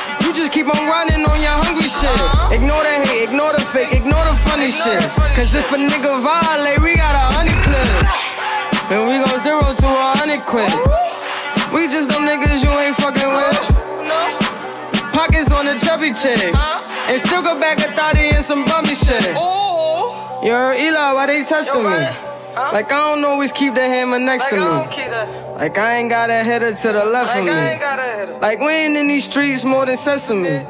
You 0.23 0.33
just 0.33 0.51
keep 0.51 0.67
on 0.67 0.81
running 0.87 1.25
on 1.25 1.41
your 1.41 1.57
hungry 1.63 1.89
shit. 1.89 2.19
Ignore 2.53 2.83
the 2.83 2.95
hate, 3.07 3.29
ignore 3.29 3.53
the 3.53 3.61
fake, 3.61 3.93
ignore 3.93 4.23
the 4.25 4.35
funny 4.47 4.71
shit. 4.71 5.01
Cause 5.35 5.53
if 5.55 5.71
a 5.71 5.77
nigga 5.77 6.21
violate, 6.21 6.81
we 6.81 6.95
got 6.95 7.15
a 7.15 7.25
hundred 7.35 7.57
clips. 7.65 8.17
And 8.91 9.07
we 9.07 9.19
go 9.23 9.31
zero 9.43 9.73
to 9.73 9.87
a 9.87 10.13
hundred 10.19 10.45
quid. 10.45 10.71
We 11.73 11.87
just 11.87 12.09
them 12.09 12.23
niggas 12.27 12.63
you 12.63 12.71
ain't 12.71 12.95
fucking 12.97 13.31
with. 13.33 13.57
Pockets 15.13 15.51
on 15.51 15.65
the 15.65 15.75
chubby 15.79 16.13
chick. 16.13 16.53
And 16.53 17.21
still 17.21 17.41
go 17.41 17.59
back 17.59 17.79
a 17.79 17.91
thotty 17.95 18.29
and 18.29 18.43
some 18.43 18.65
bummy 18.65 18.95
shit. 18.95 19.33
Yo, 20.43 20.73
Eli, 20.73 21.11
why 21.13 21.25
they 21.27 21.43
testing 21.43 21.83
me? 21.83 22.30
Like 22.55 22.91
I 22.91 23.15
don't 23.15 23.23
always 23.25 23.51
keep 23.51 23.75
the 23.75 23.81
hammer 23.81 24.19
next 24.19 24.49
to 24.49 24.55
me. 24.55 24.61
Like 25.55 25.77
I 25.77 25.97
ain't 25.97 26.09
got 26.09 26.29
a 26.29 26.43
header 26.43 26.73
to 26.73 26.91
the 26.91 27.05
left 27.05 27.37
of 27.37 27.45
me. 27.45 28.39
Like 28.39 28.59
we 28.59 28.67
ain't 28.71 28.97
in 28.97 29.07
these 29.07 29.25
streets 29.25 29.63
more 29.63 29.85
than 29.85 29.97
sesame. 29.97 30.65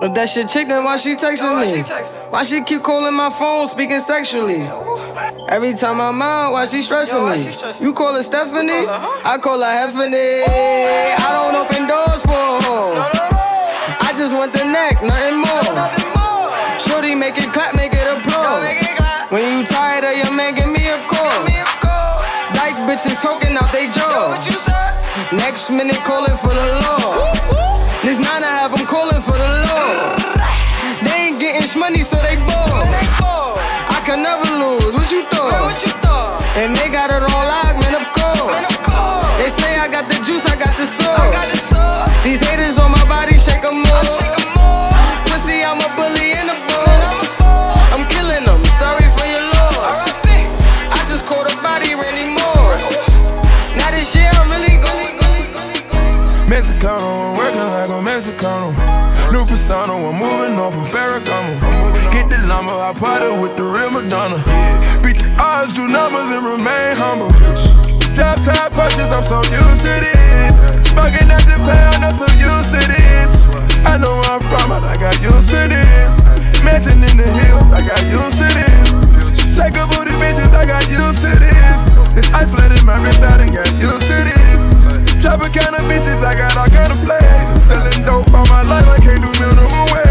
If 0.00 0.14
that 0.14 0.28
shit 0.28 0.48
chick, 0.48 0.68
then 0.68 0.84
why 0.84 0.96
she 0.96 1.16
texting 1.16 1.58
me? 1.60 1.82
Why 2.30 2.44
she 2.44 2.62
keep 2.62 2.82
calling 2.84 3.14
my 3.14 3.30
phone, 3.30 3.66
speaking 3.66 4.00
sexually? 4.00 4.62
Every 5.48 5.74
time 5.74 6.00
I'm 6.00 6.22
out, 6.22 6.52
why 6.52 6.66
she 6.66 6.82
stressing 6.82 7.24
me? 7.28 7.84
You 7.84 7.92
call 7.92 8.14
her 8.14 8.22
Stephanie? 8.22 8.86
I 8.86 9.38
call 9.42 9.58
her 9.58 9.64
Heffany. 9.66 10.44
I 10.46 11.28
don't 11.34 11.56
open 11.56 11.88
doors 11.88 12.22
for 12.22 12.30
her. 12.30 13.10
I 14.00 14.12
just 14.16 14.32
want 14.34 14.52
the 14.52 14.64
neck, 14.64 15.02
nothing 15.02 15.38
more. 15.38 15.74
nothing 15.74 16.08
more. 16.14 16.78
Shorty, 16.78 17.14
make 17.16 17.36
it 17.36 17.52
clap, 17.52 17.74
Next 25.68 25.84
minute 25.84 26.02
calling 26.02 26.34
for 26.38 26.48
the 26.48 26.80
law. 26.80 27.30
This 28.00 28.18
nine 28.18 28.42
I 28.42 28.56
have 28.56 28.74
them 28.74 28.86
calling 28.86 29.20
for 29.20 29.36
the 29.36 29.50
law. 29.68 30.16
They 31.04 31.28
ain't 31.28 31.38
getting 31.38 31.78
money, 31.78 32.02
so 32.02 32.16
they 32.16 32.36
bored. 32.36 32.88
I 32.88 34.02
can 34.06 34.22
never 34.22 34.48
lose. 34.64 34.94
What 34.94 35.12
you 35.12 35.24
thought? 35.24 36.40
And 36.56 36.74
they 36.74 36.88
got 36.88 37.10
it 37.10 37.20
on 37.20 37.30
lock, 37.30 37.76
man, 37.84 38.00
of 38.00 38.06
course. 38.14 38.17
Madonna. 64.08 64.40
Beat 65.04 65.20
the 65.20 65.28
odds, 65.36 65.76
do 65.76 65.84
numbers, 65.84 66.32
and 66.32 66.40
remain 66.40 66.96
humble. 66.96 67.28
Drop 68.16 68.40
top 68.40 68.72
Porsches, 68.72 69.12
I'm 69.12 69.20
so 69.20 69.44
used 69.52 69.84
to 69.84 69.92
this. 70.00 70.56
Bugging 70.96 71.28
at 71.28 71.44
the 71.44 71.60
pound, 71.60 72.00
I'm 72.00 72.16
so 72.16 72.24
used 72.40 72.72
to 72.72 72.80
this. 72.88 73.44
I 73.84 74.00
know 74.00 74.16
where 74.16 74.32
I'm 74.32 74.40
from, 74.40 74.72
but 74.72 74.80
I 74.80 74.96
got 74.96 75.20
used 75.20 75.52
to 75.52 75.60
this. 75.68 76.24
Mansion 76.64 77.04
in 77.04 77.20
the 77.20 77.28
hills, 77.28 77.68
I 77.68 77.84
got 77.84 78.00
used 78.08 78.40
to 78.40 78.48
this. 78.48 79.44
Psycho 79.52 79.84
booty 79.92 80.16
bitches, 80.16 80.56
I 80.56 80.64
got 80.64 80.88
used 80.88 81.20
to 81.28 81.32
this. 81.36 82.32
Ice 82.32 82.48
flood 82.48 82.72
my 82.88 82.96
wrist, 83.04 83.20
I 83.20 83.36
done 83.36 83.52
got 83.52 83.68
used 83.76 84.08
to 84.08 84.18
this. 84.24 84.88
Chopper 85.20 85.52
kind 85.52 85.76
of 85.76 85.84
bitches, 85.84 86.24
I 86.24 86.32
got 86.32 86.56
all 86.56 86.72
kind 86.72 86.96
of 86.96 86.98
flags. 87.04 87.60
Selling 87.60 88.08
dope 88.08 88.32
all 88.32 88.48
my 88.48 88.64
life, 88.64 88.88
I 88.88 89.04
can't 89.04 89.20
do 89.20 89.28
minimum 89.36 89.84
wage. 89.92 90.07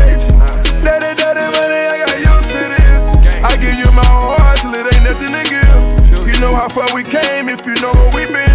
I 3.43 3.55
give 3.57 3.77
you 3.77 3.89
my 3.93 4.05
heart 4.05 4.57
till 4.61 4.73
it 4.73 4.89
ain't 4.89 5.03
nothing 5.03 5.33
to 5.33 5.43
give. 5.45 6.27
You 6.27 6.35
know 6.41 6.53
how 6.53 6.69
far 6.69 6.89
we 6.93 7.03
came 7.03 7.49
if 7.49 7.65
you 7.65 7.75
know 7.81 7.93
where 7.93 8.11
we 8.13 8.25
been. 8.25 8.49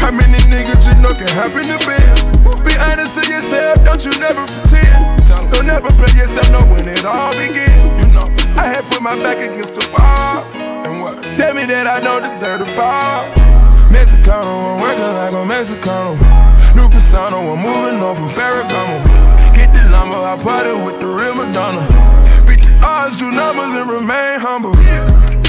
How 0.00 0.12
many 0.12 0.36
niggas 0.52 0.84
you 0.84 0.94
know 1.00 1.14
can 1.16 1.28
happen 1.28 1.68
to 1.72 1.78
biz? 1.80 2.36
Be 2.64 2.76
honest 2.76 3.16
to 3.16 3.24
yourself, 3.24 3.84
don't 3.84 4.04
you 4.04 4.12
never 4.20 4.44
pretend. 4.46 5.24
Don't 5.52 5.66
never 5.66 5.88
play 5.96 6.12
yourself, 6.12 6.50
know 6.50 6.64
when 6.68 6.88
it 6.88 7.04
all 7.04 7.32
begin. 7.32 7.72
You 8.00 8.12
know, 8.12 8.28
I 8.60 8.68
had 8.68 8.84
put 8.92 9.00
my 9.00 9.16
back 9.24 9.38
against 9.38 9.74
the 9.74 9.88
wall. 9.92 10.44
And 10.84 11.00
what? 11.00 11.22
Tell 11.34 11.54
me 11.54 11.64
that 11.66 11.86
I 11.86 12.00
don't 12.00 12.22
deserve 12.22 12.60
the 12.60 12.68
ball. 12.76 13.24
Mexicano, 13.88 14.74
I'm 14.74 14.80
working 14.80 15.12
like 15.16 15.32
a 15.32 15.44
Mexicano. 15.48 16.18
New 16.76 16.88
persona, 16.90 17.38
I'm 17.38 17.62
moving 17.62 18.00
on 18.02 18.16
from 18.16 18.28
Ferragamo. 18.28 19.00
Get 19.54 19.72
the 19.72 19.88
llama, 19.90 20.20
I 20.20 20.36
party 20.36 20.72
with 20.84 21.00
the 21.00 21.06
real 21.06 21.34
Madonna. 21.34 21.80
Odds, 22.82 23.16
do 23.16 23.30
numbers, 23.30 23.74
and 23.74 23.90
remain 23.90 24.40
humble. 24.40 24.72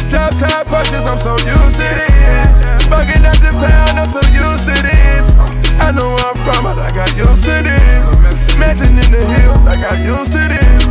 Drop 0.09 0.32
top 0.38 0.67
Porsches, 0.67 1.05
I'm 1.07 1.17
so 1.17 1.34
used 1.41 1.78
to 1.82 1.88
this. 1.97 2.86
Bugging 2.88 3.26
at 3.26 3.39
the 3.41 3.51
pound, 3.57 3.97
I'm 3.97 4.07
so 4.07 4.21
used 4.30 4.69
to 4.69 4.76
this. 4.84 5.34
I 5.82 5.91
know 5.91 6.13
where 6.13 6.26
I'm 6.30 6.38
from, 6.45 6.63
but 6.63 6.78
I 6.78 6.91
got 6.93 7.15
used 7.17 7.45
to 7.45 7.55
this. 7.63 8.55
Mansion 8.57 8.93
in 8.95 9.09
the 9.11 9.23
hills, 9.26 9.65
I 9.67 9.76
got 9.82 9.97
used 9.99 10.32
to 10.34 10.43
this. 10.47 10.86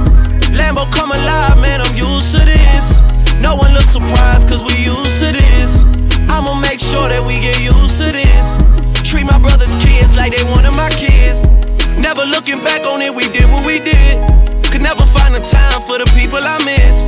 Lambo 0.58 0.90
come 0.92 1.12
alive, 1.12 1.58
man, 1.58 1.80
I'm 1.80 1.96
used 1.96 2.36
to 2.36 2.44
this. 2.44 3.00
No 3.40 3.54
one 3.54 3.72
looks 3.72 3.90
surprised, 3.92 4.48
cause 4.48 4.62
we 4.62 4.76
used 4.84 5.18
to 5.20 5.32
this. 5.32 5.84
I'ma 6.28 6.54
make 6.60 6.80
sure 6.80 7.08
that 7.08 7.22
we 7.24 7.38
get 7.40 7.60
used 7.60 7.98
to 7.98 8.12
this. 8.12 8.58
Treat 9.02 9.24
my 9.24 9.38
brother's 9.38 9.74
kids 9.76 10.16
like 10.16 10.36
they 10.36 10.44
one 10.44 10.66
of 10.66 10.74
my 10.74 10.90
kids. 10.90 11.42
Never 11.98 12.24
looking 12.26 12.62
back 12.62 12.86
on 12.86 13.00
it, 13.02 13.14
we 13.14 13.28
did 13.28 13.50
what 13.50 13.64
we 13.64 13.78
did. 13.78 14.53
Could 14.74 14.82
never 14.82 15.06
find 15.06 15.32
the 15.32 15.38
time 15.38 15.82
for 15.82 15.98
the 16.02 16.10
people 16.18 16.40
I 16.42 16.58
miss. 16.66 17.06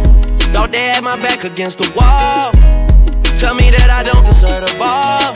Thought 0.55 0.71
they 0.71 0.87
had 0.87 1.03
my 1.03 1.17
back 1.19 1.43
against 1.43 1.79
the 1.79 1.91
wall. 1.99 2.55
Tell 3.35 3.59
me 3.59 3.75
that 3.75 3.91
I 3.91 4.07
don't 4.07 4.25
deserve 4.25 4.63
the 4.63 4.71
ball. 4.79 5.35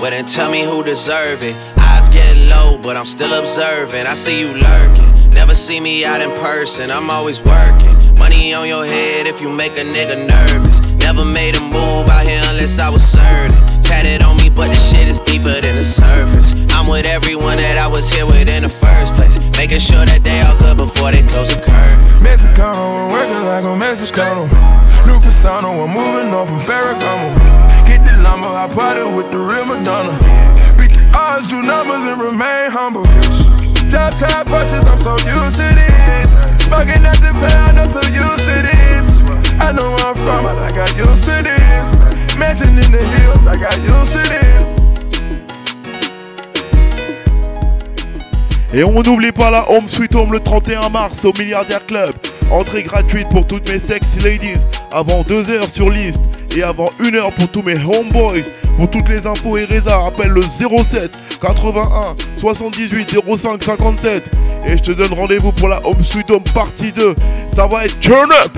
Well, 0.00 0.12
then 0.12 0.24
tell 0.24 0.50
me 0.50 0.64
who 0.64 0.82
deserve 0.82 1.42
it. 1.42 1.54
Eyes 1.76 2.08
get 2.08 2.32
low, 2.48 2.78
but 2.80 2.96
I'm 2.96 3.04
still 3.04 3.34
observing. 3.38 4.06
I 4.06 4.14
see 4.14 4.40
you 4.40 4.48
lurking. 4.64 5.12
Never 5.28 5.54
see 5.54 5.78
me 5.78 6.06
out 6.06 6.22
in 6.22 6.30
person, 6.40 6.90
I'm 6.90 7.10
always 7.10 7.42
working. 7.42 8.16
Money 8.16 8.54
on 8.54 8.66
your 8.66 8.86
head 8.86 9.26
if 9.26 9.42
you 9.42 9.52
make 9.52 9.76
a 9.76 9.84
nigga 9.84 10.16
nervous. 10.16 10.88
Never 11.04 11.26
made 11.26 11.54
a 11.54 11.60
move 11.60 12.08
out 12.08 12.24
here 12.24 12.40
unless 12.48 12.78
I 12.78 12.88
was 12.88 13.04
certain. 13.04 13.52
Tatted 13.84 14.22
on 14.22 14.38
me, 14.38 14.48
but 14.56 14.68
the 14.68 14.80
shit 14.80 15.06
is 15.06 15.18
deeper 15.18 15.60
than 15.60 15.76
the 15.76 15.84
surface. 15.84 16.56
I'm 16.72 16.88
with 16.88 17.04
everyone 17.04 17.58
that 17.58 17.76
I 17.76 17.88
was 17.88 18.08
here 18.08 18.24
with 18.24 18.48
in 18.48 18.62
the 18.62 18.70
first 18.70 19.12
place. 19.20 19.39
Making 19.60 19.84
sure 19.92 20.08
that 20.08 20.24
they 20.24 20.40
all 20.40 20.56
good 20.56 20.80
before 20.80 21.12
they 21.12 21.20
close 21.20 21.52
the 21.52 21.60
curtain. 21.60 22.00
Mexicano, 22.24 22.80
I'm 22.80 23.12
working 23.12 23.44
like 23.44 23.60
a 23.60 23.76
Mexicano. 23.76 24.48
New 25.04 25.20
persona, 25.20 25.68
I'm 25.68 25.92
moving 25.92 26.32
off 26.32 26.48
from 26.48 26.64
Ferragamo. 26.64 27.28
Get 27.84 28.00
the 28.08 28.16
llama, 28.24 28.56
I 28.56 28.72
party 28.72 29.04
with 29.04 29.28
the 29.28 29.36
real 29.36 29.68
Madonna. 29.68 30.16
Beat 30.80 30.96
the 30.96 31.04
odds, 31.12 31.52
do 31.52 31.60
numbers, 31.60 32.08
and 32.08 32.16
remain 32.16 32.72
humble. 32.72 33.04
Downtown 33.92 34.48
punches, 34.48 34.88
I'm 34.88 34.96
so 34.96 35.12
used 35.28 35.60
to 35.60 35.68
this. 35.76 36.32
Smoking 36.64 37.04
at 37.04 37.20
the 37.20 37.28
pound, 37.44 37.76
I'm 37.76 37.84
so 37.84 38.00
used 38.08 38.48
to 38.48 38.56
this. 38.64 39.20
I 39.60 39.76
know 39.76 39.92
where 39.92 40.08
I'm 40.08 40.16
from, 40.24 40.48
but 40.48 40.56
I 40.56 40.72
got 40.72 40.96
used 40.96 41.28
to 41.28 41.36
this. 41.44 42.00
Mansion 42.40 42.72
in 42.80 42.88
the 42.88 43.04
hills, 43.04 43.44
I 43.44 43.60
got 43.60 43.76
used 43.76 44.16
to 44.16 44.24
this. 44.24 44.59
Et 48.72 48.84
on 48.84 49.02
n'oublie 49.02 49.32
pas 49.32 49.50
la 49.50 49.68
Home 49.70 49.88
Sweet 49.88 50.14
Home 50.14 50.32
le 50.32 50.40
31 50.40 50.88
mars 50.90 51.24
au 51.24 51.32
Milliardaire 51.38 51.84
Club. 51.86 52.12
Entrée 52.52 52.84
gratuite 52.84 53.28
pour 53.30 53.46
toutes 53.46 53.68
mes 53.68 53.80
sexy 53.80 54.20
ladies 54.20 54.60
avant 54.92 55.22
2 55.22 55.50
heures 55.50 55.68
sur 55.68 55.90
liste 55.90 56.22
et 56.56 56.62
avant 56.62 56.88
1 57.00 57.14
heure 57.14 57.32
pour 57.32 57.48
tous 57.48 57.62
mes 57.62 57.74
homeboys. 57.74 58.44
Pour 58.76 58.88
toutes 58.90 59.08
les 59.08 59.26
infos 59.26 59.58
et 59.58 59.64
Reza, 59.64 59.98
rappelle 59.98 60.30
le 60.30 60.42
07 60.42 61.10
81 61.40 62.16
78 62.36 63.16
05 63.38 63.62
57. 63.62 64.36
Et 64.66 64.76
je 64.76 64.82
te 64.82 64.92
donne 64.92 65.12
rendez-vous 65.14 65.52
pour 65.52 65.68
la 65.68 65.84
Home 65.84 66.02
Sweet 66.02 66.30
Home 66.30 66.44
partie 66.54 66.92
2. 66.92 67.14
Ça 67.54 67.66
va 67.66 67.86
être 67.86 67.98
turn 67.98 68.30
up! 68.44 68.52